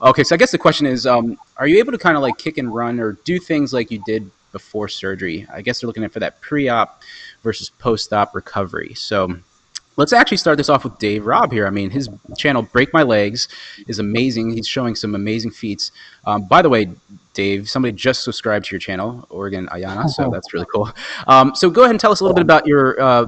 [0.00, 2.38] Okay, so I guess the question is, um, are you able to kind of like
[2.38, 5.46] kick and run or do things like you did before surgery?
[5.52, 7.02] I guess they're looking at for that pre-op
[7.42, 8.94] versus post-op recovery.
[8.94, 9.36] So
[9.96, 11.66] let's actually start this off with Dave Robb here.
[11.66, 13.48] I mean, his channel Break My Legs
[13.88, 14.52] is amazing.
[14.52, 15.92] He's showing some amazing feats.
[16.24, 16.90] Um, by the way,
[17.34, 20.90] Dave, somebody just subscribed to your channel, Oregon Ayana, so that's really cool.
[21.26, 23.26] Um, so go ahead and tell us a little bit about your uh,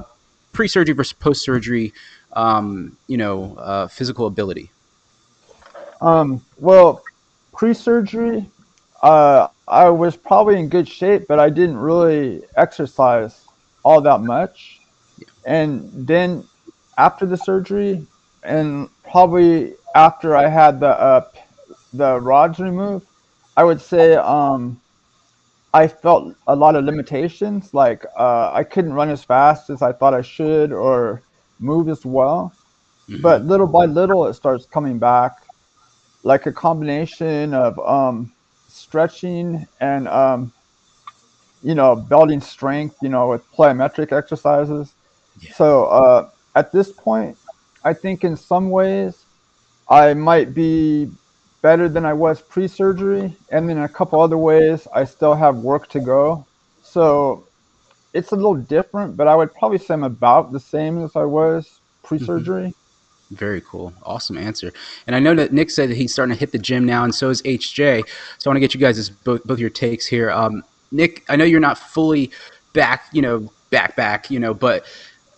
[0.53, 1.93] pre-surgery versus post-surgery,
[2.33, 4.71] um, you know, uh, physical ability.
[6.01, 7.03] Um, well,
[7.53, 8.49] pre-surgery,
[9.01, 13.45] uh, I was probably in good shape, but I didn't really exercise
[13.83, 14.81] all that much.
[15.45, 16.43] And then
[16.97, 18.05] after the surgery,
[18.43, 21.25] and probably after I had the uh,
[21.93, 23.07] the rods removed,
[23.55, 24.81] I would say um,
[25.73, 27.73] I felt a lot of limitations.
[27.73, 31.21] Like uh, I couldn't run as fast as I thought I should, or
[31.59, 32.53] move as well.
[33.21, 35.43] But little by little, it starts coming back,
[36.23, 38.33] like a combination of um,
[38.71, 40.51] stretching and um,
[41.63, 42.95] you know building strength.
[43.01, 44.93] You know, with plyometric exercises.
[45.39, 45.53] Yeah.
[45.53, 47.37] So uh, at this point,
[47.83, 49.25] I think in some ways
[49.89, 51.11] I might be
[51.61, 55.57] better than I was pre-surgery, and then in a couple other ways I still have
[55.57, 56.45] work to go.
[56.83, 57.47] So
[58.13, 61.23] it's a little different, but I would probably say I'm about the same as I
[61.23, 62.73] was pre-surgery.
[63.31, 63.93] Very cool.
[64.03, 64.73] Awesome answer.
[65.07, 67.15] And I know that Nick said that he's starting to hit the gym now, and
[67.15, 68.03] so is HJ.
[68.37, 70.29] So I want to get you guys' both both your takes here.
[70.31, 72.31] Um, Nick, I know you're not fully
[72.73, 74.85] back, you know, back back, you know, but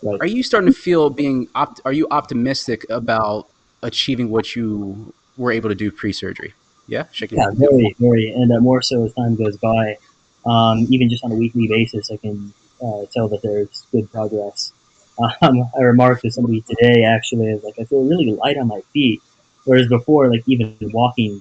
[0.02, 0.20] Right.
[0.20, 3.48] are you starting to feel being opt- are you optimistic about
[3.82, 6.52] achieving what you were able to do pre-surgery?
[6.86, 7.38] Yeah, shaking.
[7.38, 9.96] Yeah, very, very, and uh, more so as time goes by.
[10.44, 12.52] Um, even just on a weekly basis, I can
[12.82, 14.72] uh, tell that there's good progress.
[15.18, 18.80] Um, I remarked to somebody today, actually, I like, I feel really light on my
[18.92, 19.22] feet,
[19.64, 21.40] whereas before, like even walking,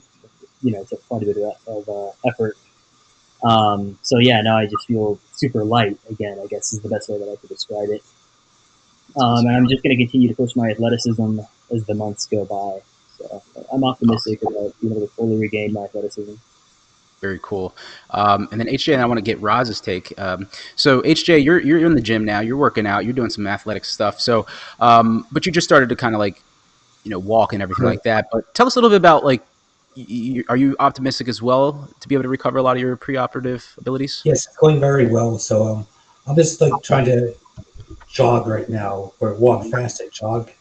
[0.61, 2.55] you know, took quite a bit of, of uh, effort.
[3.43, 6.39] Um, so yeah, now I just feel super light again.
[6.41, 8.03] I guess is the best way that I could describe it.
[9.19, 11.39] Um, and I'm just going to continue to push my athleticism
[11.71, 12.81] as the months go by.
[13.17, 16.35] So I'm optimistic about being able to fully regain my athleticism.
[17.23, 17.73] Very cool.
[18.09, 20.13] Um, and then HJ, and I want to get Roz's take.
[20.19, 22.41] Um, so HJ, you're you're in the gym now.
[22.41, 23.05] You're working out.
[23.05, 24.19] You're doing some athletic stuff.
[24.19, 24.45] So,
[24.81, 26.41] um, but you just started to kind of like,
[27.05, 28.27] you know, walk and everything like that.
[28.29, 29.41] But tell us a little bit about like,
[30.49, 33.77] are you optimistic as well to be able to recover a lot of your preoperative
[33.77, 34.21] abilities?
[34.25, 35.39] Yes, going very well.
[35.39, 35.87] So um,
[36.27, 37.33] I'm just like trying to
[38.09, 40.51] jog right now, or walk fast and jog.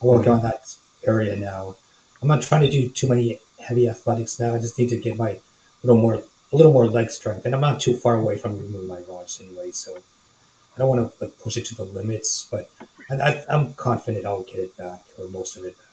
[0.00, 0.72] I work on that
[1.04, 1.74] area now.
[2.22, 4.54] I'm not trying to do too many heavy athletics now.
[4.54, 5.40] I just need to get my
[5.86, 8.86] little more a little more leg strength, and I'm not too far away from removing
[8.86, 12.46] my rods anyway, so I don't want to like, push it to the limits.
[12.50, 12.70] But
[13.10, 15.86] I, I, I'm confident I'll get it back or most of it back.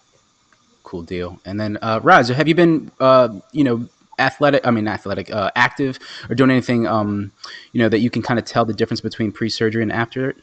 [0.84, 1.39] Cool deal.
[1.45, 3.88] And then, uh, Raz, have you been, uh, you know,
[4.19, 4.65] athletic?
[4.65, 5.99] I mean, athletic, uh, active,
[6.30, 7.32] or doing anything, um,
[7.71, 10.38] you know, that you can kind of tell the difference between pre-surgery and after it?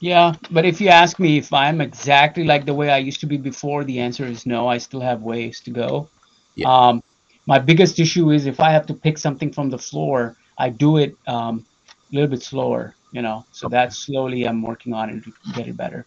[0.00, 3.26] Yeah, but if you ask me if I'm exactly like the way I used to
[3.26, 4.66] be before, the answer is no.
[4.66, 6.08] I still have ways to go.
[6.56, 6.68] Yeah.
[6.68, 7.02] Um,
[7.46, 10.96] my biggest issue is if I have to pick something from the floor, I do
[10.98, 13.44] it um, a little bit slower, you know.
[13.52, 16.06] So that's slowly I'm working on it to get it better.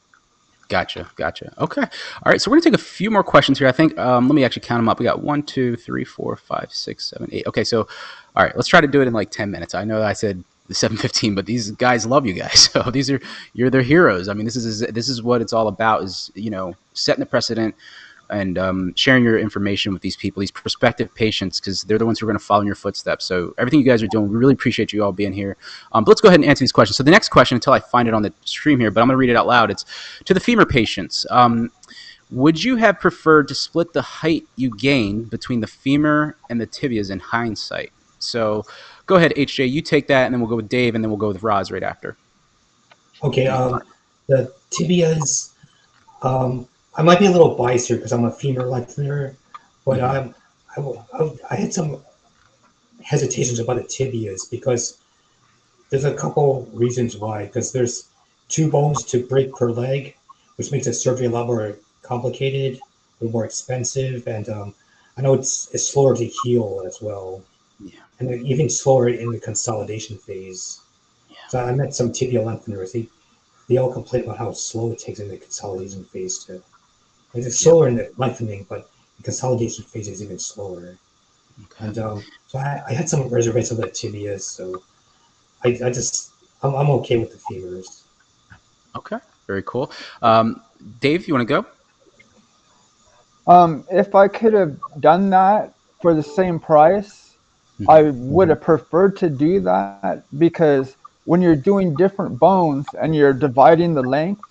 [0.70, 1.54] Gotcha, gotcha.
[1.60, 2.42] Okay, all right.
[2.42, 3.68] So we're gonna take a few more questions here.
[3.68, 3.98] I think.
[3.98, 5.00] Um, let me actually count them up.
[5.00, 7.48] We got one, two, three, four, five, six, seven, eight.
[7.48, 7.88] Okay, so
[8.36, 9.74] all right, let's try to do it in like ten minutes.
[9.76, 12.70] I know I said the seven fifteen, but these guys love you guys.
[12.74, 13.22] So these are
[13.54, 14.28] you're their heroes.
[14.28, 16.04] I mean, this is this is what it's all about.
[16.04, 17.74] Is you know setting the precedent
[18.30, 22.20] and um, sharing your information with these people, these prospective patients, because they're the ones
[22.20, 23.26] who are going to follow in your footsteps.
[23.26, 25.58] So everything you guys are doing, we really appreciate you all being here.
[25.92, 26.98] Um, but let's go ahead and answer these questions.
[26.98, 29.14] So the next question, until I find it on the stream here, but I'm going
[29.14, 29.72] to read it out loud.
[29.72, 29.86] It's
[30.26, 31.26] to the femur patients.
[31.30, 31.72] Um,
[32.30, 36.68] would you have preferred to split the height you gained between the femur and the
[36.68, 37.92] tibias in hindsight?
[38.20, 38.66] So
[39.06, 41.18] go ahead, HJ, you take that, and then we'll go with Dave, and then we'll
[41.18, 42.18] go with Roz right after.
[43.24, 43.82] Okay, um,
[44.28, 45.54] the tibias.
[46.22, 49.36] Um, I might be a little biased here because I'm a femur lengthener,
[49.86, 50.34] but um,
[50.76, 50.82] I,
[51.14, 52.04] I, I had some
[53.04, 54.98] hesitations about the tibias because
[55.92, 57.46] there's a couple reasons why.
[57.46, 58.10] Because there's
[58.50, 60.16] two bones to break per leg,
[60.56, 64.74] which makes the surgery a lot more complicated, a little more expensive, and um,
[65.18, 67.44] I know it's it's slower to heal as well.
[67.80, 68.00] Yeah.
[68.20, 70.82] And even slower in the consolidation phase.
[71.30, 71.38] Yeah.
[71.50, 72.92] So I met some tibia lengtheners.
[72.92, 73.08] They
[73.70, 76.64] they all complain about how slow it takes in the consolidation phase to.
[77.34, 80.98] It's slower in the lengthening, but the consolidation phase is even slower.
[81.66, 81.86] Okay.
[81.86, 84.82] And um, so I, I had some reservations about tibias, so
[85.64, 86.32] I, I just
[86.64, 88.04] I'm, I'm okay with the femurs.
[88.96, 89.18] Okay.
[89.48, 89.92] Very cool.
[90.22, 90.62] Um,
[91.00, 91.66] Dave, you want to go?
[93.52, 97.36] Um, if I could have done that for the same price,
[97.88, 103.34] I would have preferred to do that because when you're doing different bones and you're
[103.34, 104.42] dividing the length,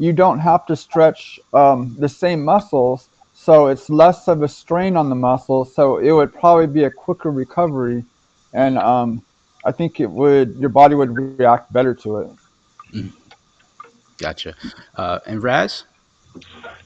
[0.00, 4.96] you don't have to stretch um, the same muscles, so it's less of a strain
[4.96, 5.74] on the muscles.
[5.74, 8.02] So it would probably be a quicker recovery,
[8.54, 9.22] and um,
[9.62, 13.04] I think it would your body would react better to it.
[14.16, 14.54] Gotcha.
[14.96, 15.84] Uh, and Raz?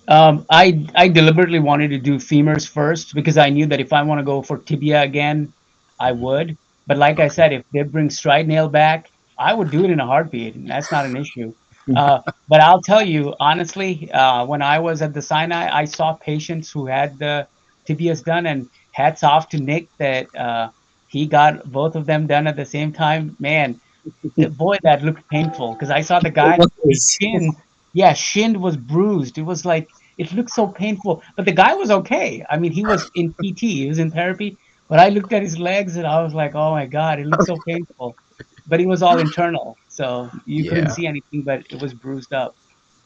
[0.08, 4.02] Um, I I deliberately wanted to do femurs first because I knew that if I
[4.02, 5.52] want to go for tibia again,
[6.00, 6.58] I would.
[6.88, 10.00] But like I said, if they bring STRYDE nail back, I would do it in
[10.00, 10.56] a heartbeat.
[10.56, 11.54] And that's not an issue.
[11.94, 16.14] Uh, but I'll tell you honestly, uh, when I was at the Sinai, I saw
[16.14, 17.48] patients who had the
[17.88, 20.68] tibias done, and hats off to Nick that uh,
[21.06, 23.36] he got both of them done at the same time.
[23.38, 23.80] Man,
[24.36, 27.54] the- boy, that looked painful because I saw the guy his shin,
[27.92, 29.38] yeah, shin was bruised.
[29.38, 32.44] It was like it looked so painful, but the guy was okay.
[32.50, 35.58] I mean, he was in PT, he was in therapy, but I looked at his
[35.58, 38.16] legs and I was like, oh my god, it looked so painful.
[38.66, 40.70] But it was all internal, so you Yeah.
[40.70, 42.56] couldn't see anything, but it was bruised up.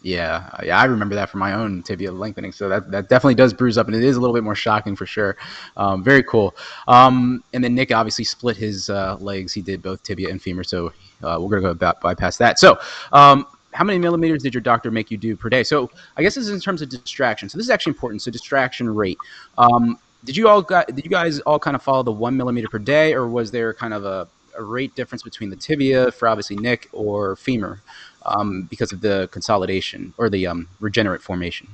[0.01, 2.53] Yeah, yeah, I remember that from my own tibia lengthening.
[2.53, 4.94] So that, that definitely does bruise up, and it is a little bit more shocking
[4.96, 5.37] for sure.
[5.77, 6.55] Um, very cool.
[6.87, 9.53] Um, and then Nick obviously split his uh, legs.
[9.53, 10.64] He did both tibia and femur.
[10.64, 12.59] So uh, we're gonna go about, bypass that.
[12.59, 12.79] So.
[13.12, 15.62] Um, how many millimeters did your doctor make you do per day?
[15.62, 17.51] So I guess this is in terms of distraction.
[17.51, 18.22] So this is actually important.
[18.22, 19.18] So distraction rate.
[19.59, 20.88] Um, did you all got?
[20.88, 23.74] Did you guys all kind of follow the one millimeter per day, or was there
[23.74, 24.27] kind of a,
[24.59, 27.81] a rate difference between the tibia for obviously Nick or femur?
[28.29, 31.68] um, because of the consolidation or the um, regenerate formation.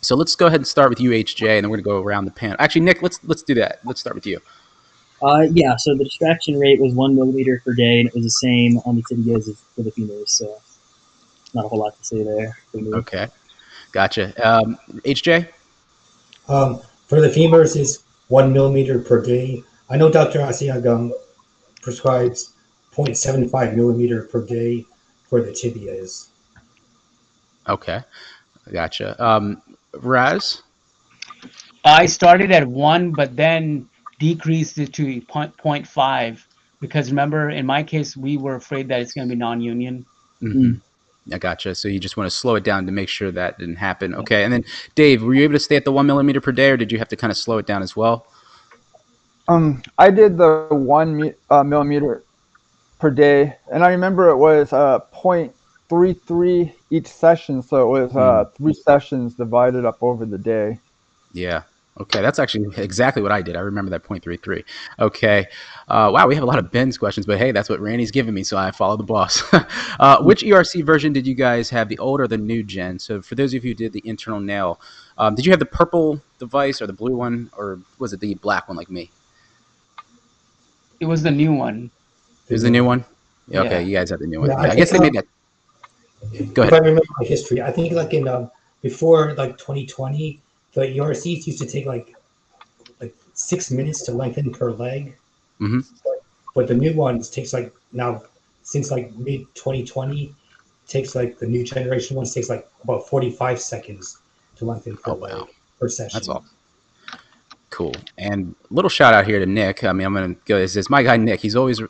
[0.00, 2.26] So let's go ahead and start with you, HJ, and then we're gonna go around
[2.26, 2.56] the panel.
[2.60, 3.80] Actually, Nick, let's let's do that.
[3.84, 4.40] Let's start with you.
[5.20, 8.30] Uh, yeah, so the distraction rate was one millimeter per day, and it was the
[8.30, 10.28] same on the tibias as for the femurs.
[10.28, 10.60] So
[11.54, 12.94] not a whole lot to say there for me.
[12.94, 13.26] Okay,
[13.90, 14.32] gotcha.
[14.46, 15.48] Um, HJ,
[16.48, 19.64] Um, for the femurs is one millimeter per day.
[19.90, 20.38] I know Dr.
[20.38, 20.86] Assayag
[21.82, 22.52] prescribes
[22.94, 24.84] 0.75 millimeter per day
[25.28, 26.28] for the tibias.
[27.68, 28.00] okay,
[28.72, 29.22] gotcha.
[29.22, 29.62] Um,
[29.94, 30.62] Raz,
[31.84, 33.88] I started at one, but then
[34.18, 36.44] decreased it to point point 0.5
[36.80, 40.04] because remember, in my case, we were afraid that it's going to be non-union.
[40.42, 40.80] Mhm.
[41.32, 41.74] I gotcha.
[41.74, 44.14] So you just want to slow it down to make sure that didn't happen.
[44.14, 44.64] Okay, and then
[44.94, 46.98] Dave, were you able to stay at the one millimeter per day, or did you
[46.98, 48.26] have to kind of slow it down as well?
[49.48, 52.22] Um, I did the one uh, millimeter
[52.98, 58.44] per day, and I remember it was uh, 0.33 each session, so it was uh,
[58.56, 60.78] three sessions divided up over the day.
[61.32, 61.62] Yeah.
[62.00, 63.56] Okay, that's actually exactly what I did.
[63.56, 64.62] I remember that 0.33.
[65.00, 65.46] Okay.
[65.88, 68.34] Uh, wow, we have a lot of Ben's questions, but hey, that's what Randy's giving
[68.34, 69.42] me, so I follow the boss.
[69.98, 73.00] uh, which ERC version did you guys have, the old or the new gen?
[73.00, 74.80] So for those of you who did the internal nail,
[75.16, 78.34] um, did you have the purple device or the blue one, or was it the
[78.34, 79.10] black one like me?
[81.00, 81.90] It was the new one.
[82.48, 83.04] It was the new one?
[83.48, 83.86] Yeah, okay, Yeah.
[83.86, 84.50] you guys have the new one.
[84.50, 86.54] Yeah, I I, guess they think, made uh, that.
[86.54, 86.72] Go If.
[86.72, 88.50] I remember my history, I think like in um,
[88.82, 90.40] before like 2020,
[90.74, 92.14] the ERCs used to take like
[93.00, 95.16] like six minutes to lengthen per leg.
[95.60, 95.86] Mhm.
[96.04, 96.22] But,
[96.54, 98.22] but the new ones takes like now
[98.62, 100.34] since like mid 2020
[100.86, 104.18] takes like the new generation ones takes like about 45 seconds
[104.56, 105.44] to lengthen per Oh, leg
[105.78, 106.16] per session.
[106.18, 106.44] That's all.
[107.78, 107.94] Cool.
[108.16, 109.84] And little shout out here to Nick.
[109.84, 110.58] I mean, I'm gonna go.
[110.58, 111.38] This is my guy Nick.
[111.38, 111.80] He's always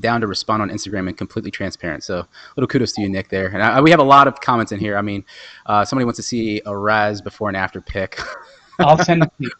[0.00, 2.02] down to respond on Instagram and completely transparent.
[2.02, 2.26] So
[2.56, 3.28] little kudos to you, Nick.
[3.28, 3.48] There.
[3.48, 4.96] And I, we have a lot of comments in here.
[4.96, 5.22] I mean,
[5.66, 8.18] uh, somebody wants to see a Raz before and after pic.
[8.78, 9.50] I'll send it to you.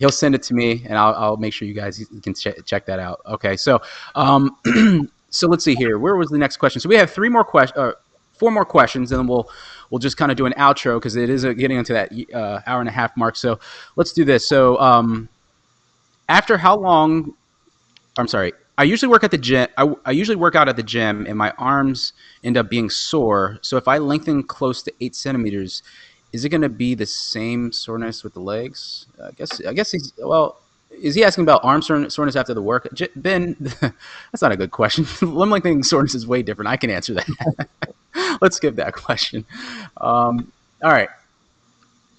[0.00, 2.84] He'll send it to me, and I'll, I'll make sure you guys can ch- check
[2.86, 3.20] that out.
[3.26, 3.56] Okay.
[3.56, 3.80] So,
[4.16, 4.56] um,
[5.30, 6.00] so let's see here.
[6.00, 6.80] Where was the next question?
[6.80, 7.78] So we have three more questions.
[7.78, 7.92] Uh,
[8.38, 9.50] four more questions, and then we'll
[9.90, 12.60] we'll just kind of do an outro because it is uh, getting into that uh,
[12.66, 13.36] hour and a half mark.
[13.36, 13.58] So
[13.96, 14.46] let's do this.
[14.46, 15.28] So um,
[16.28, 17.34] after how long?
[18.18, 18.52] I'm sorry.
[18.76, 19.68] I usually work at the gym.
[19.76, 22.12] I, I usually work out at the gym, and my arms
[22.44, 23.58] end up being sore.
[23.60, 25.82] So if I lengthen close to eight centimeters,
[26.32, 29.06] is it going to be the same soreness with the legs?
[29.22, 29.64] I guess.
[29.64, 30.58] I guess he's well.
[30.90, 32.88] Is he asking about arm soreness after the work?
[32.94, 35.06] J- Ben, that's not a good question.
[35.22, 36.68] Limb lengthening soreness is way different.
[36.68, 37.68] I can answer that.
[38.40, 39.44] Let's skip that question.
[39.98, 41.08] Um, all right.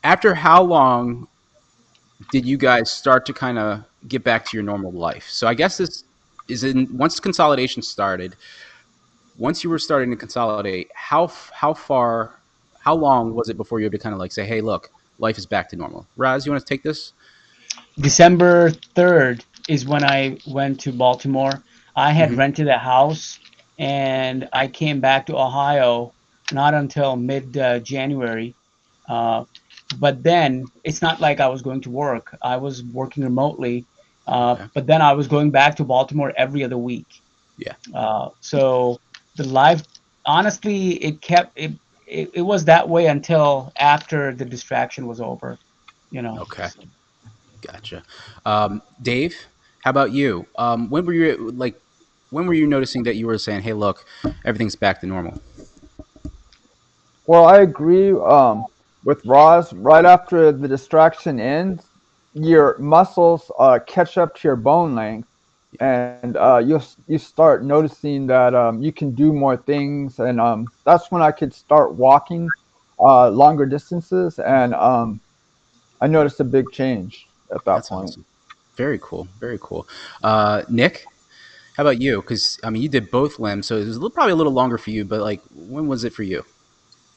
[0.03, 1.27] After how long
[2.31, 5.27] did you guys start to kind of get back to your normal life?
[5.29, 6.03] So I guess this
[6.47, 8.35] is in once consolidation started.
[9.37, 12.39] Once you were starting to consolidate, how how far,
[12.79, 15.37] how long was it before you had to kind of like say, "Hey, look, life
[15.37, 16.05] is back to normal"?
[16.17, 17.13] Raz, you want to take this?
[17.99, 21.63] December 3rd is when I went to Baltimore.
[21.95, 22.37] I had Mhm.
[22.37, 23.39] rented a house
[23.77, 26.13] and I came back to Ohio
[26.51, 28.55] not until mid uh, January.
[29.07, 29.45] Uh,
[29.99, 32.35] but then it's not like I was going to work.
[32.41, 33.87] I was working remotely.
[34.27, 34.69] Uh, Okay.
[34.73, 37.07] But then I was going back to Baltimore every other week.
[37.57, 37.75] Yeah.
[37.93, 38.99] Uh, so
[39.35, 39.83] the life,
[40.25, 41.71] honestly, it kept it,
[42.05, 42.29] it.
[42.33, 45.59] It was that way until after the distraction was over.
[46.11, 46.41] You know.
[46.41, 46.67] Okay.
[47.61, 48.03] Gotcha.
[48.45, 49.35] Um, Dave,
[49.83, 50.45] how about you?
[50.57, 51.79] Um, when were you like?
[52.29, 54.05] When were you noticing that you were saying, "Hey, look,
[54.45, 55.41] everything's back to normal"?
[57.25, 58.65] Well, I agree um,
[59.03, 59.73] with Roz.
[59.73, 61.85] Right after the distraction ends,
[62.33, 65.27] your muscles uh, catch up to your bone length,
[65.79, 70.71] and uh, you you start noticing that um, you can do more things, and um,
[70.85, 72.49] that's when I could start walking
[72.99, 75.19] uh, longer distances, and um,
[76.01, 78.09] I noticed a big change at that That's point.
[78.09, 78.25] awesome.
[78.75, 79.27] Very cool.
[79.39, 79.87] Very cool.
[80.23, 81.05] Uh, Nick,
[81.75, 82.21] how about you?
[82.21, 84.53] Because I mean, you did both limbs, so it was a little, probably a little
[84.53, 85.05] longer for you.
[85.05, 86.45] But like, when was it for you?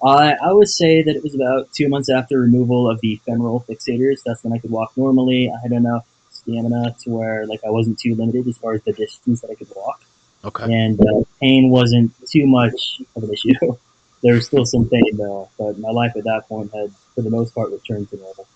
[0.04, 3.64] I I would say that it was about two months after removal of the femoral
[3.68, 4.22] fixators.
[4.24, 5.50] That's when I could walk normally.
[5.50, 8.92] I had enough stamina to where like I wasn't too limited as far as the
[8.92, 10.02] distance that I could walk,
[10.44, 10.64] Okay.
[10.64, 13.54] and uh, pain wasn't too much of an issue.
[14.22, 17.30] there was still some pain though, but my life at that point had, for the
[17.30, 18.46] most part, returned to normal.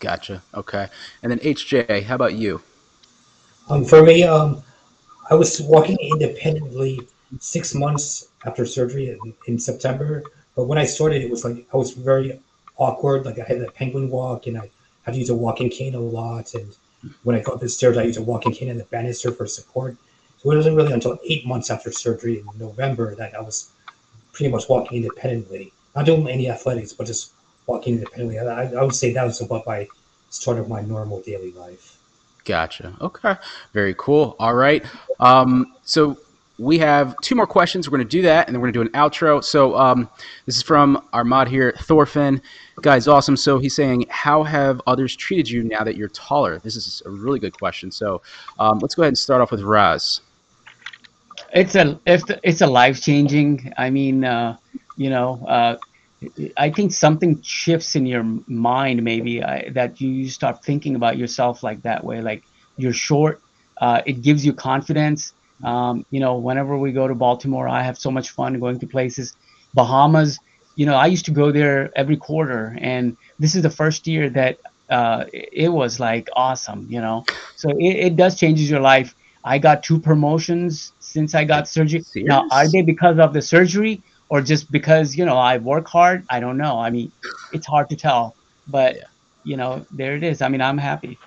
[0.00, 0.42] Gotcha.
[0.54, 0.88] Okay.
[1.22, 2.60] And then HJ, how about you?
[3.68, 4.62] Um, for me, um,
[5.30, 7.00] I was walking independently
[7.40, 10.22] six months after surgery in, in September.
[10.56, 12.40] But when I started, it was like I was very
[12.76, 13.26] awkward.
[13.26, 14.70] Like I had that penguin walk, and I
[15.02, 16.54] had to use a walking cane a lot.
[16.54, 16.74] And
[17.24, 19.46] when I go up the stairs, I use a walking cane and the banister for
[19.46, 19.96] support.
[20.38, 23.70] So it wasn't really until eight months after surgery in November that I was
[24.32, 27.32] pretty much walking independently, not doing any athletics, but just
[27.68, 28.38] walking independently.
[28.40, 29.86] I, I would say that was about my
[30.30, 31.96] sort of my normal daily life.
[32.44, 32.96] Gotcha.
[33.00, 33.36] Okay.
[33.72, 34.34] Very cool.
[34.40, 34.84] All right.
[35.20, 36.18] Um, so
[36.58, 37.88] we have two more questions.
[37.88, 39.44] We're going to do that, and then we're going to do an outro.
[39.44, 40.08] So um,
[40.46, 42.42] this is from our mod here, Thorfinn.
[42.80, 43.36] Guy's awesome.
[43.36, 47.10] So he's saying, "How have others treated you now that you're taller?" This is a
[47.10, 47.92] really good question.
[47.92, 48.22] So
[48.58, 50.20] um, let's go ahead and start off with Raz.
[51.52, 51.98] it's a
[52.42, 54.56] it's a life changing i mean uh
[54.96, 55.76] you know uh
[56.56, 61.62] i think something shifts in your mind maybe I, that you start thinking about yourself
[61.62, 62.44] like that way like
[62.76, 63.42] you're short
[63.80, 65.32] uh it gives you confidence.
[65.64, 68.86] Um you know whenever we go to baltimore i have so much fun going to
[68.86, 69.34] places.
[69.74, 70.40] Bahamas
[70.76, 74.28] you know i used to go there every quarter and this is the first year
[74.30, 74.58] that
[74.90, 77.26] uh it was like awesome you know?
[77.56, 79.14] So it, it does changes your life.
[79.44, 82.04] I got two promotions since I got surgery.
[82.26, 86.24] Now, are they because of the surgery or just because, you know, I work hard?
[86.30, 86.78] I don't know.
[86.78, 87.12] I mean,
[87.52, 88.36] it's hard to tell.
[88.66, 89.02] But, Yeah.
[89.44, 90.42] you know, there it is.
[90.42, 91.20] I mean, I'm happy.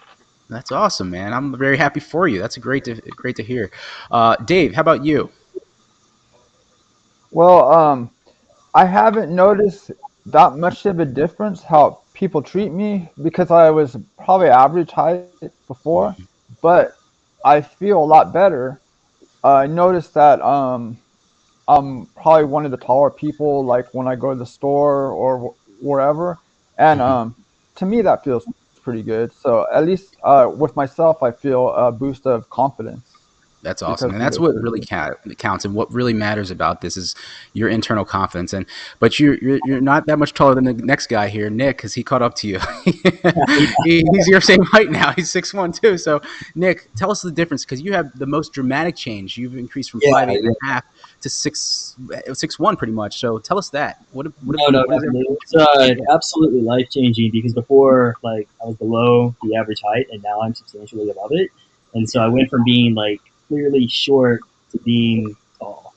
[0.49, 1.33] That's awesome, man.
[1.33, 2.39] I'm very happy for you.
[2.39, 3.71] That's great to great to hear.
[4.11, 5.31] Uh, Dave, how about you?
[7.31, 8.11] Well, um,
[8.73, 9.91] I haven't noticed
[10.27, 15.29] that much of a difference how people treat me because I was probably average height
[15.67, 16.15] before,
[16.61, 16.93] but
[17.45, 18.81] I feel a lot better.
[19.43, 21.00] Uh, I noticed that um,
[21.75, 25.39] I'm probably one of the taller people, like when I go to the store or
[25.39, 26.37] wh- wherever,
[26.77, 27.05] and Mhm.
[27.05, 27.35] um,
[27.75, 28.45] to me that feels
[28.83, 29.31] pretty good.
[29.33, 33.05] So at least uh, with myself, I feel a boost of confidence.
[33.63, 35.65] That's awesome, and that's what really count, counts.
[35.65, 37.13] And what really matters about this is
[37.53, 38.53] your internal confidence.
[38.53, 38.65] And
[38.99, 41.93] but you're you're, you're not that much taller than the next guy here, Nick, because
[41.93, 42.59] he caught up to you.
[43.85, 45.11] he, he's your same height now.
[45.11, 45.99] He's six one too.
[45.99, 46.21] So
[46.55, 49.37] Nick, tell us the difference because you have the most dramatic change.
[49.37, 50.83] You've increased from Yeah, five eight and a half
[51.21, 51.95] to six
[52.33, 53.19] six one pretty much.
[53.19, 54.03] So tell us that.
[54.11, 54.27] What?
[54.43, 55.37] what No, no, what is definitely.
[55.41, 60.21] It's uh, absolutely life changing because before, like, I was below the average height, and
[60.23, 61.49] now I'm substantially above it.
[61.93, 64.41] And so I went from being like clearly short
[64.71, 65.93] to being tall.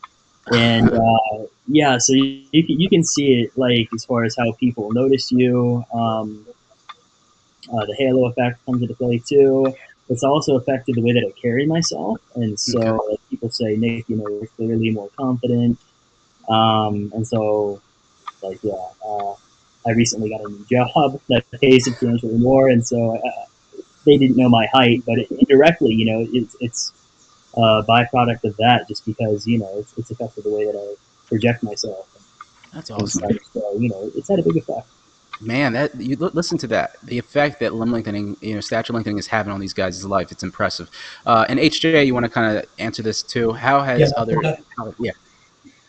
[0.52, 4.36] And uh, yeah, so you, you can you can see it like as far as
[4.36, 5.84] how people notice you.
[5.92, 6.46] Um,
[7.72, 9.74] uh, the halo effect comes into play too.
[10.10, 13.22] It's also affected the way that I carry myself, and so Okay.
[13.44, 15.78] People say, Nick, you know, you're clearly more confident.
[16.48, 17.80] Um, and so,
[18.42, 18.72] like, yeah,
[19.06, 19.34] uh,
[19.86, 24.36] I recently got a new job that pays substantially more, and so uh, they didn't
[24.36, 26.92] know my height, but it, indirectly, you know, it's it's
[27.54, 30.94] a byproduct of that, just because you know it's, it's affected the way that I
[31.28, 32.06] project myself.
[32.72, 33.38] That's awesome.
[33.52, 34.88] So you know, it's had a big effect.
[35.40, 36.96] Man, that you li- listen to that.
[37.04, 40.30] The effect that limb lengthening, you know, stature lengthening is having on these guys' life.
[40.32, 40.88] It's impressive.
[41.26, 43.52] Uh, and HJ, you want to kind of answer this too?
[43.52, 44.40] How has Yeah, other?
[44.42, 45.12] that- How, yeah.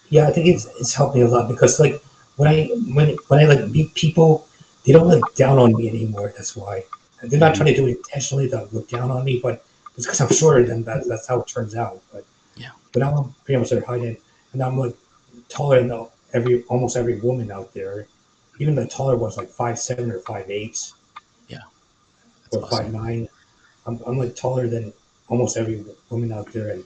[0.10, 2.02] Yeah, I think it's it's helped me a lot because like
[2.38, 4.48] when I when when I like meet people,
[4.86, 6.32] they don't look down on me anymore.
[6.36, 6.84] That's why
[7.24, 9.66] they're not trying to do it intentionally to look down on me, but
[9.98, 11.08] it's because I'm shorter than that.
[11.08, 12.02] That's how it turns out.
[12.14, 12.24] But
[12.56, 12.70] Yeah.
[12.94, 14.18] but now I'm pretty much their height, and,
[14.54, 14.96] and I'm like
[15.50, 18.08] taller than every almost every woman out there.
[18.60, 20.92] Even the taller ones, like five seven or five eight.
[21.48, 21.58] Yeah.
[22.52, 22.92] Or That's five awesome.
[22.94, 23.30] nine.
[23.86, 24.94] I'm I'm like taller than
[25.28, 26.84] almost every woman out there, and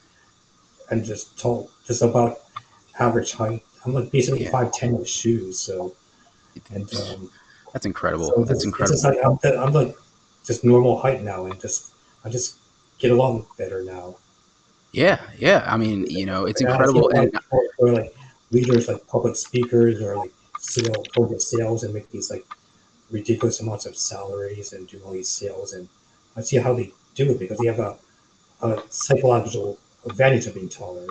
[0.89, 2.39] and just tall, just about
[2.99, 3.63] average height.
[3.85, 4.51] I'm like basically Yeah.
[4.51, 5.59] five ten with shoes.
[5.59, 5.95] So
[6.73, 7.31] and um,
[7.73, 8.27] That's incredible.
[8.35, 8.99] so That's incredible.
[9.03, 9.95] Like I'm, I'm like
[10.43, 11.91] just normal height now, and just
[12.25, 12.57] I just
[12.97, 14.17] get along better now.
[14.91, 15.63] yeah, yeah.
[15.67, 17.03] I mean, you know, it's And incredible.
[17.03, 17.39] lot And
[17.77, 18.15] who are like
[18.51, 20.31] leaders, like public speakers, or like
[20.69, 22.45] sales, go get sales and make these like
[23.11, 25.73] ridiculous amounts of salaries and do all these sales.
[25.73, 25.87] And
[26.37, 27.97] I see how they do it because they have a,
[28.61, 31.07] a psychological advantage of being taller.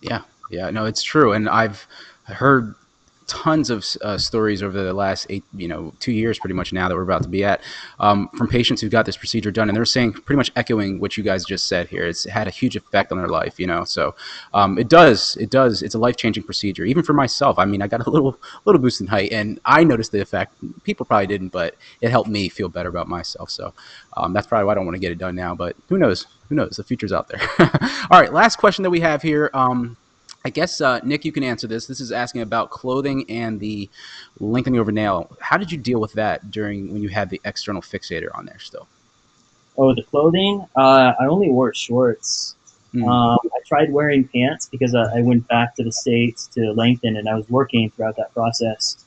[0.00, 0.22] Yeah.
[0.52, 1.86] Yeah, no, it's true, and I've
[2.24, 2.74] heard
[3.32, 6.86] tons of uh, stories over the last eight, you know, two years, pretty much now
[6.86, 7.62] that we're about to be at,
[7.98, 11.16] um, from patients who got this procedure done, and they're saying pretty much echoing what
[11.16, 12.04] you guys just said here.
[12.06, 13.84] It's had a huge effect on their life, you know.
[13.84, 14.14] So
[14.52, 15.82] um, it does, it does.
[15.82, 17.58] It's a life changing procedure, even for myself.
[17.58, 20.54] I mean, I got a little, little boost in height, and I noticed the effect.
[20.84, 23.48] People probably didn't, but it helped me feel better about myself.
[23.48, 23.72] So
[24.14, 25.54] um, that's probably why I don't want to get it done now.
[25.54, 26.26] But who knows?
[26.50, 26.76] Who knows?
[26.76, 27.40] The future's out there.
[28.10, 29.50] All right, last question that we have here.
[29.54, 29.96] Um,
[30.44, 31.86] I guess uh, Nick, you can answer this.
[31.86, 33.88] This is asking about clothing and the
[34.40, 35.30] lengthening over nail.
[35.40, 38.58] How did you deal with that during when you had the external fixator on there
[38.58, 38.88] still?
[39.78, 40.66] Oh, the clothing.
[40.76, 42.56] Uh, I only wore shorts.
[42.92, 43.08] Mm.
[43.08, 47.16] Um, I tried wearing pants because I, I went back to the states to lengthen,
[47.16, 49.04] and I was working throughout that process.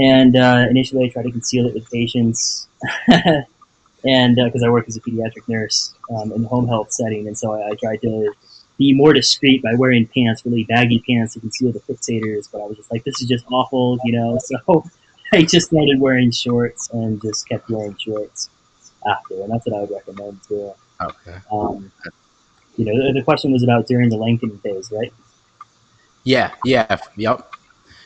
[0.00, 2.68] And uh, initially, I tried to conceal it with patients,
[3.08, 7.38] and because I work as a pediatric nurse um, in the home health setting, and
[7.38, 8.32] so I, I tried to
[8.80, 12.48] be more discreet by wearing pants, really baggy pants to conceal the fixators.
[12.50, 14.38] But I was just like, this is just awful, you know.
[14.50, 14.84] So
[15.32, 18.50] I just started wearing shorts and just kept wearing shorts
[19.08, 20.72] after, and that's what I would recommend too.
[21.00, 21.36] Okay.
[21.52, 21.92] Um,
[22.76, 25.12] you know, the, question was about during the lengthening phase, right?
[26.24, 26.52] Yeah.
[26.64, 26.96] Yeah.
[27.16, 27.54] Yep.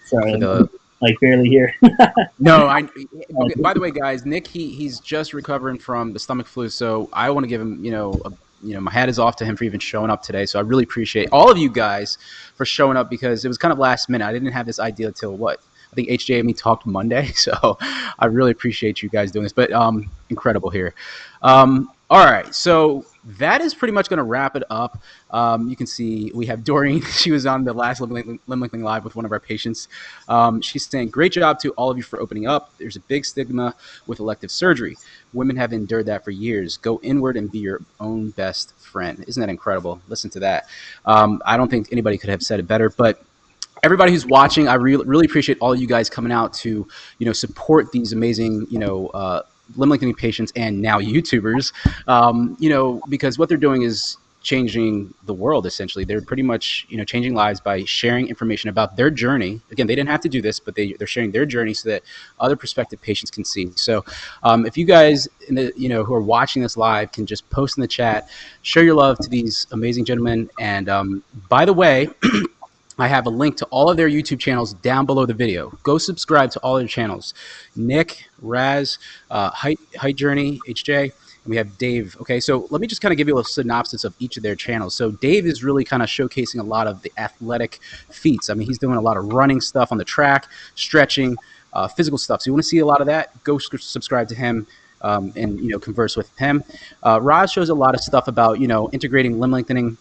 [0.06, 0.68] Sorry, the-
[1.00, 1.74] like barely here.
[2.38, 2.80] No, I.
[2.80, 7.08] Okay, by the way, guys, Nick, he he's just recovering from the stomach flu, so
[7.12, 8.32] I want to give him, you know, a,
[8.64, 10.46] you know, my hat is off to him for even showing up today.
[10.46, 12.18] So I really appreciate all of you guys
[12.54, 14.26] for showing up because it was kind of last minute.
[14.26, 15.60] I didn't have this idea till what
[15.92, 17.78] I think HJ and me talked Monday, so
[18.18, 19.52] I really appreciate you guys doing this.
[19.52, 20.94] But um, incredible here.
[21.42, 25.02] Um, all right, so that is pretty much going to wrap it up.
[25.30, 27.02] Um, you can see we have Doreen.
[27.24, 29.88] She was on the last Limb Link- Live with one of our patients.
[30.28, 32.72] Um, she's saying, "Great job to all of you for opening up.
[32.78, 33.74] There's a big stigma
[34.06, 34.96] with elective surgery.
[35.32, 36.76] Women have endured that for years.
[36.76, 39.24] Go inward and be your own best friend.
[39.26, 40.02] Isn't that incredible?
[40.08, 40.66] Listen to that.
[41.06, 43.22] Um, I don't think anybody could have said it better, but."
[43.82, 47.34] Everybody who's watching, I really, really appreciate all you guys coming out to, you know,
[47.34, 49.42] support these amazing, you know, uh,
[49.76, 51.72] lengthening patients and now YouTubers,
[52.08, 56.04] um, you know, because what they're doing is changing the world essentially.
[56.04, 59.60] They're pretty much you know changing lives by sharing information about their journey.
[59.72, 62.02] Again they didn't have to do this but they, they're sharing their journey so that
[62.38, 63.72] other prospective patients can see.
[63.74, 64.04] So
[64.44, 67.76] um, if you guys the, you know who are watching this live can just post
[67.78, 68.28] in the chat
[68.62, 70.50] show your love to these amazing gentlemen.
[70.60, 72.10] And um, by the way
[72.98, 75.70] I have a link to all of their YouTube channels down below the video.
[75.82, 77.34] Go subscribe to all their channels.
[77.74, 78.98] Nick, Raz,
[79.30, 81.12] uh, Height, Height Journey, HJ, and
[81.50, 82.16] we have Dave.
[82.20, 84.54] Okay, so let me just kind of give you a synopsis of each of their
[84.54, 84.94] channels.
[84.94, 87.80] So Dave is really kind of showcasing a lot of the athletic
[88.10, 88.48] feats.
[88.48, 91.36] I mean, he's doing a lot of running stuff on the track, stretching,
[91.72, 92.42] uh, physical stuff.
[92.42, 93.42] So you want to see a lot of that?
[93.44, 94.66] Go subscribe to him.
[95.02, 96.64] Um, and you know converse with him.
[97.02, 99.98] Uh, Raz shows a lot of stuff about you know integrating limb lengthening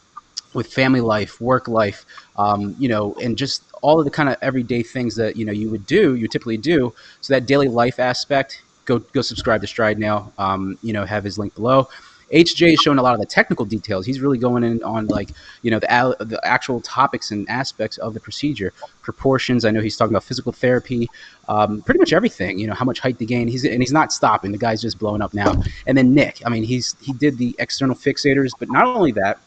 [0.54, 2.06] with family life, work life,
[2.38, 5.52] um, you know, and just all of the kind of everyday things that you know
[5.52, 6.94] you would do, you typically do.
[7.22, 10.32] So that daily life aspect, go go subscribe to Stride now.
[10.38, 11.88] Um, you know, have his link below.
[12.34, 14.08] HJ is showing a lot of the technical details.
[14.08, 15.30] He's really going in on like
[15.62, 19.66] you know the the actual topics and aspects of the procedure, proportions.
[19.66, 21.10] I know he's talking about physical therapy,
[21.48, 22.58] um, pretty much everything.
[22.58, 23.48] You know how much height to gain.
[23.48, 24.52] He's and he's not stopping.
[24.52, 25.54] The guy's just blowing up now.
[25.86, 29.40] And then Nick, I mean, he's he did the external fixators, but not only that,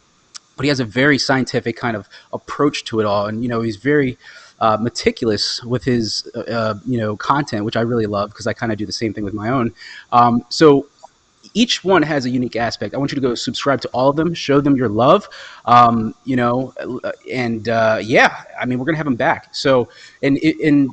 [0.57, 3.61] but he has a very scientific kind of approach to it all, and you know
[3.61, 4.19] he's very
[4.59, 8.53] uh, meticulous with his uh, uh you know content, which I really love because I
[8.53, 9.73] kind of do the same thing with my own.
[10.13, 10.87] Um, so
[11.55, 12.95] each one has a unique aspect.
[12.95, 15.29] I want you to go subscribe to all of them, show them your love,
[15.65, 16.75] um, you know,
[17.31, 19.55] and uh, yeah, I mean, we're gonna have them back.
[19.55, 19.89] So,
[20.23, 20.91] and and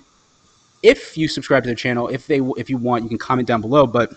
[0.81, 3.61] if you subscribe to their channel, if they if you want, you can comment down
[3.61, 3.87] below.
[3.87, 4.13] But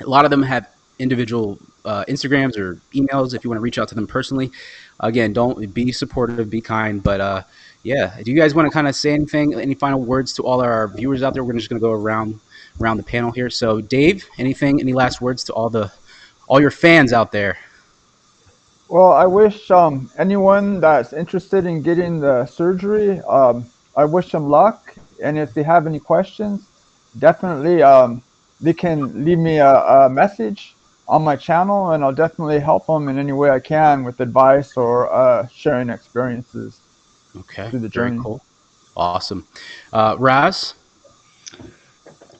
[0.00, 0.68] a lot of them have
[0.98, 4.50] individual uh, Instagrams or emails if you want to reach out to them personally.
[5.00, 7.02] Again, don't be supportive, be kind.
[7.02, 7.42] But uh,
[7.82, 9.54] yeah, do you guys want to kind of say anything?
[9.54, 11.44] Any final words to all our viewers out there?
[11.44, 12.40] We're just going to go around
[12.80, 13.48] around the panel here.
[13.48, 14.80] So, Dave, anything?
[14.80, 15.90] Any last words to all the
[16.48, 17.58] all your fans out there?
[18.88, 23.66] Well, I wish um, anyone that's interested in getting the surgery, um,
[23.96, 24.94] I wish them luck.
[25.20, 26.68] And if they have any questions,
[27.18, 28.22] definitely um,
[28.60, 30.75] they can leave me a, a message
[31.08, 34.76] on my channel, and I'll definitely help them in any way I can with advice
[34.76, 36.80] or uh, sharing experiences.
[37.36, 38.16] Okay, through the journey.
[38.16, 38.44] Very cool,
[38.96, 39.46] awesome.
[39.92, 40.74] Uh, Raz.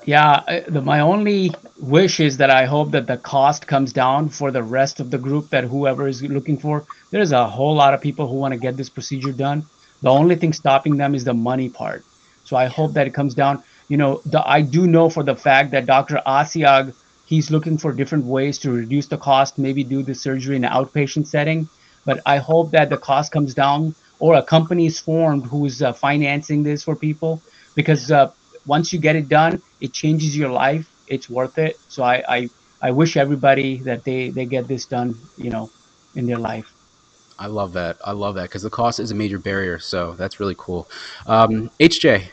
[0.07, 4.53] Yeah, the, my only wish is that I hope that the cost comes down for
[4.53, 6.85] the rest of the group that whoever is looking for.
[7.11, 9.67] There's a whole lot of people who want to get this procedure done.
[10.03, 12.05] The only thing stopping them is the money part.
[12.45, 13.65] So I hope that it comes down.
[13.89, 16.23] You know, the, I do know for the fact that Dr.
[16.25, 16.95] Assayag
[17.27, 20.73] he's looking for different ways to reduce the cost, maybe do the surgery in an
[20.73, 21.69] outpatient setting.
[22.05, 25.93] But I hope that the cost comes down or a company is formed who's uh,
[25.93, 27.43] financing this for people
[27.75, 28.31] because uh,
[28.65, 30.89] once you get it done, it changes your life.
[31.09, 31.79] It's worth it.
[31.89, 32.51] So I, I,
[32.81, 35.71] I wish everybody that they, they get this done, you know,
[36.15, 36.73] in their life.
[37.39, 37.99] I love that.
[38.05, 39.79] I love that because the cost is a major barrier.
[39.79, 40.89] So that's really cool.
[41.27, 42.25] Um, HJ.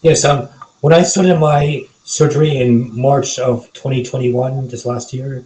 [0.00, 0.24] Yes.
[0.24, 0.48] Um,
[0.80, 5.44] when I started my surgery in March of 2021, just last year,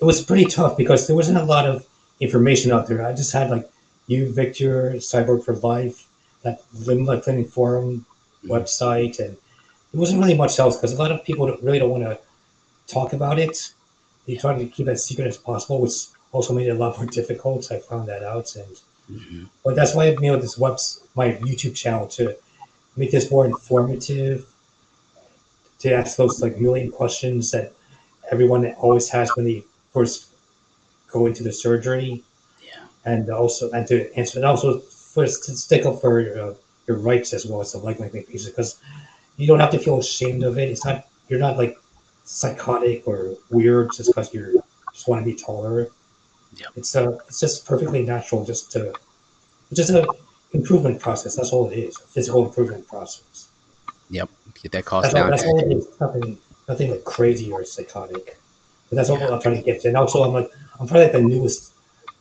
[0.00, 1.86] it was pretty tough because there wasn't a lot of
[2.20, 3.06] information out there.
[3.06, 3.70] I just had like
[4.06, 6.06] you, Victor, Cyborg for Life,
[6.42, 8.04] that Limb Clinic Forum
[8.44, 9.36] website, and
[9.92, 12.18] it wasn't really much else because a lot of people don't, really don't want to
[12.86, 13.72] talk about it.
[14.26, 15.92] They try to keep it as secret as possible, which
[16.32, 17.70] also made it a lot more difficult.
[17.70, 19.44] I found that out, and mm-hmm.
[19.64, 20.78] but that's why I made this web,
[21.14, 22.36] my YouTube channel to
[22.96, 24.46] make this more informative
[25.80, 27.72] to ask those like million questions that
[28.30, 30.28] everyone always has when they first
[31.08, 32.22] go into the surgery.
[32.62, 32.84] Yeah.
[33.04, 36.54] And also, and to answer, and also first to stick up for your, uh,
[36.86, 38.78] your rights as well as the leg lengthening pieces, because
[39.36, 40.68] you don't have to feel ashamed of it.
[40.68, 41.76] It's not, you're not like
[42.24, 44.62] psychotic or weird just because you
[44.92, 45.90] just want to be taller.
[46.56, 46.66] Yeah.
[46.76, 48.92] It's a, uh, it's just perfectly natural just to,
[49.70, 50.06] it's just a
[50.52, 51.36] improvement process.
[51.36, 51.96] That's all it is.
[51.96, 53.48] A physical improvement process.
[54.10, 54.28] Yep.
[54.62, 55.24] Get that cost that's down.
[55.24, 55.88] All, that's all it is.
[56.00, 56.38] Nothing,
[56.68, 58.38] nothing like crazy or psychotic.
[58.88, 59.88] But that's all I'm trying to get to.
[59.88, 61.74] And also, I'm like, I'm probably like the newest,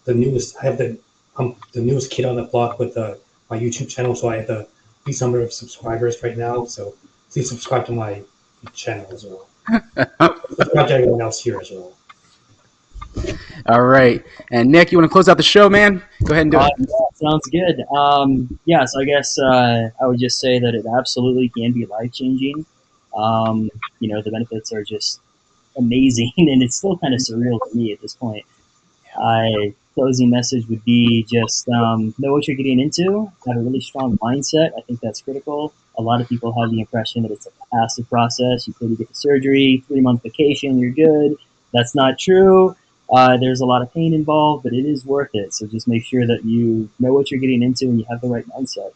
[0.05, 0.55] the newest.
[0.57, 0.97] I have the,
[1.37, 3.19] I'm the newest kid on the block with the
[3.49, 4.67] my YouTube channel, so I have the
[5.05, 6.65] least number of subscribers right now.
[6.65, 6.95] So
[7.31, 8.21] please subscribe to my
[8.73, 9.47] channel as well.
[10.55, 11.93] subscribe to everyone else here as well.
[13.65, 14.25] All right.
[14.51, 16.01] And Nick, you want to close out the show, man?
[16.23, 16.73] Go ahead and do uh, it.
[16.79, 17.83] Yeah, sounds good.
[17.95, 21.85] Um, yeah, so I guess uh, I would just say that it absolutely can be
[21.85, 22.65] life changing.
[23.15, 25.19] Um, you know, the benefits are just
[25.77, 28.45] amazing, and it's still kind of surreal to me at this point.
[29.17, 33.81] I closing message would be just um, know what you're getting into, have a really
[33.81, 34.71] strong mindset.
[34.77, 35.73] I think that's critical.
[35.97, 38.67] a lot of people have the impression that it's a passive process.
[38.67, 41.35] You to get the surgery, three month vacation, you're good.
[41.73, 42.75] That's not true.
[43.11, 45.53] Uh, there's a lot of pain involved, but it is worth it.
[45.53, 48.27] So just make sure that you know what you're getting into and you have the
[48.27, 48.93] right mindset.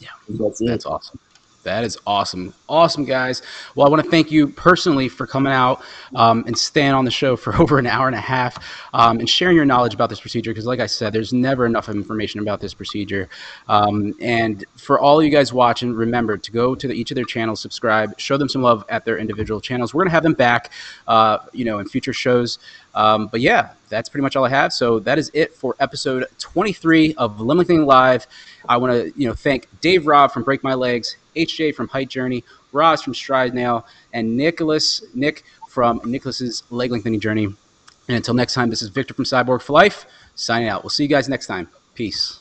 [0.00, 0.66] Yeah, that's it.
[0.66, 1.18] That's awesome.
[1.66, 2.54] That is awesome.
[2.68, 3.42] Awesome, guys.
[3.74, 5.82] Well, I want to thank you personally for coming out
[6.14, 8.56] um, and staying on the show for over an hour and a half
[8.94, 10.52] um, and sharing your knowledge about this procedure.
[10.52, 13.28] Because, like I said, there's never enough information about this procedure.
[13.66, 17.16] Um, and for all of you guys watching, remember to go to the, each of
[17.16, 19.92] their channels, subscribe, show them some love at their individual channels.
[19.92, 20.70] We're going to have them back,
[21.08, 22.60] uh, you know, in future shows.
[22.96, 24.72] Um, but yeah, that's pretty much all I have.
[24.72, 28.26] So that is it for episode 23 of Limiting Live.
[28.68, 32.08] I want to, you know, thank Dave Robb from Break My Legs, HJ from Height
[32.08, 32.42] Journey,
[32.72, 37.44] Roz from STRYDE Nail, and Nicholas Nick from Nicholas's Leg Lengthening Journey.
[37.44, 40.82] And until next time, this is Victor from Cyborg for Life signing out.
[40.82, 41.68] We'll see you guys next time.
[41.94, 42.40] Peace.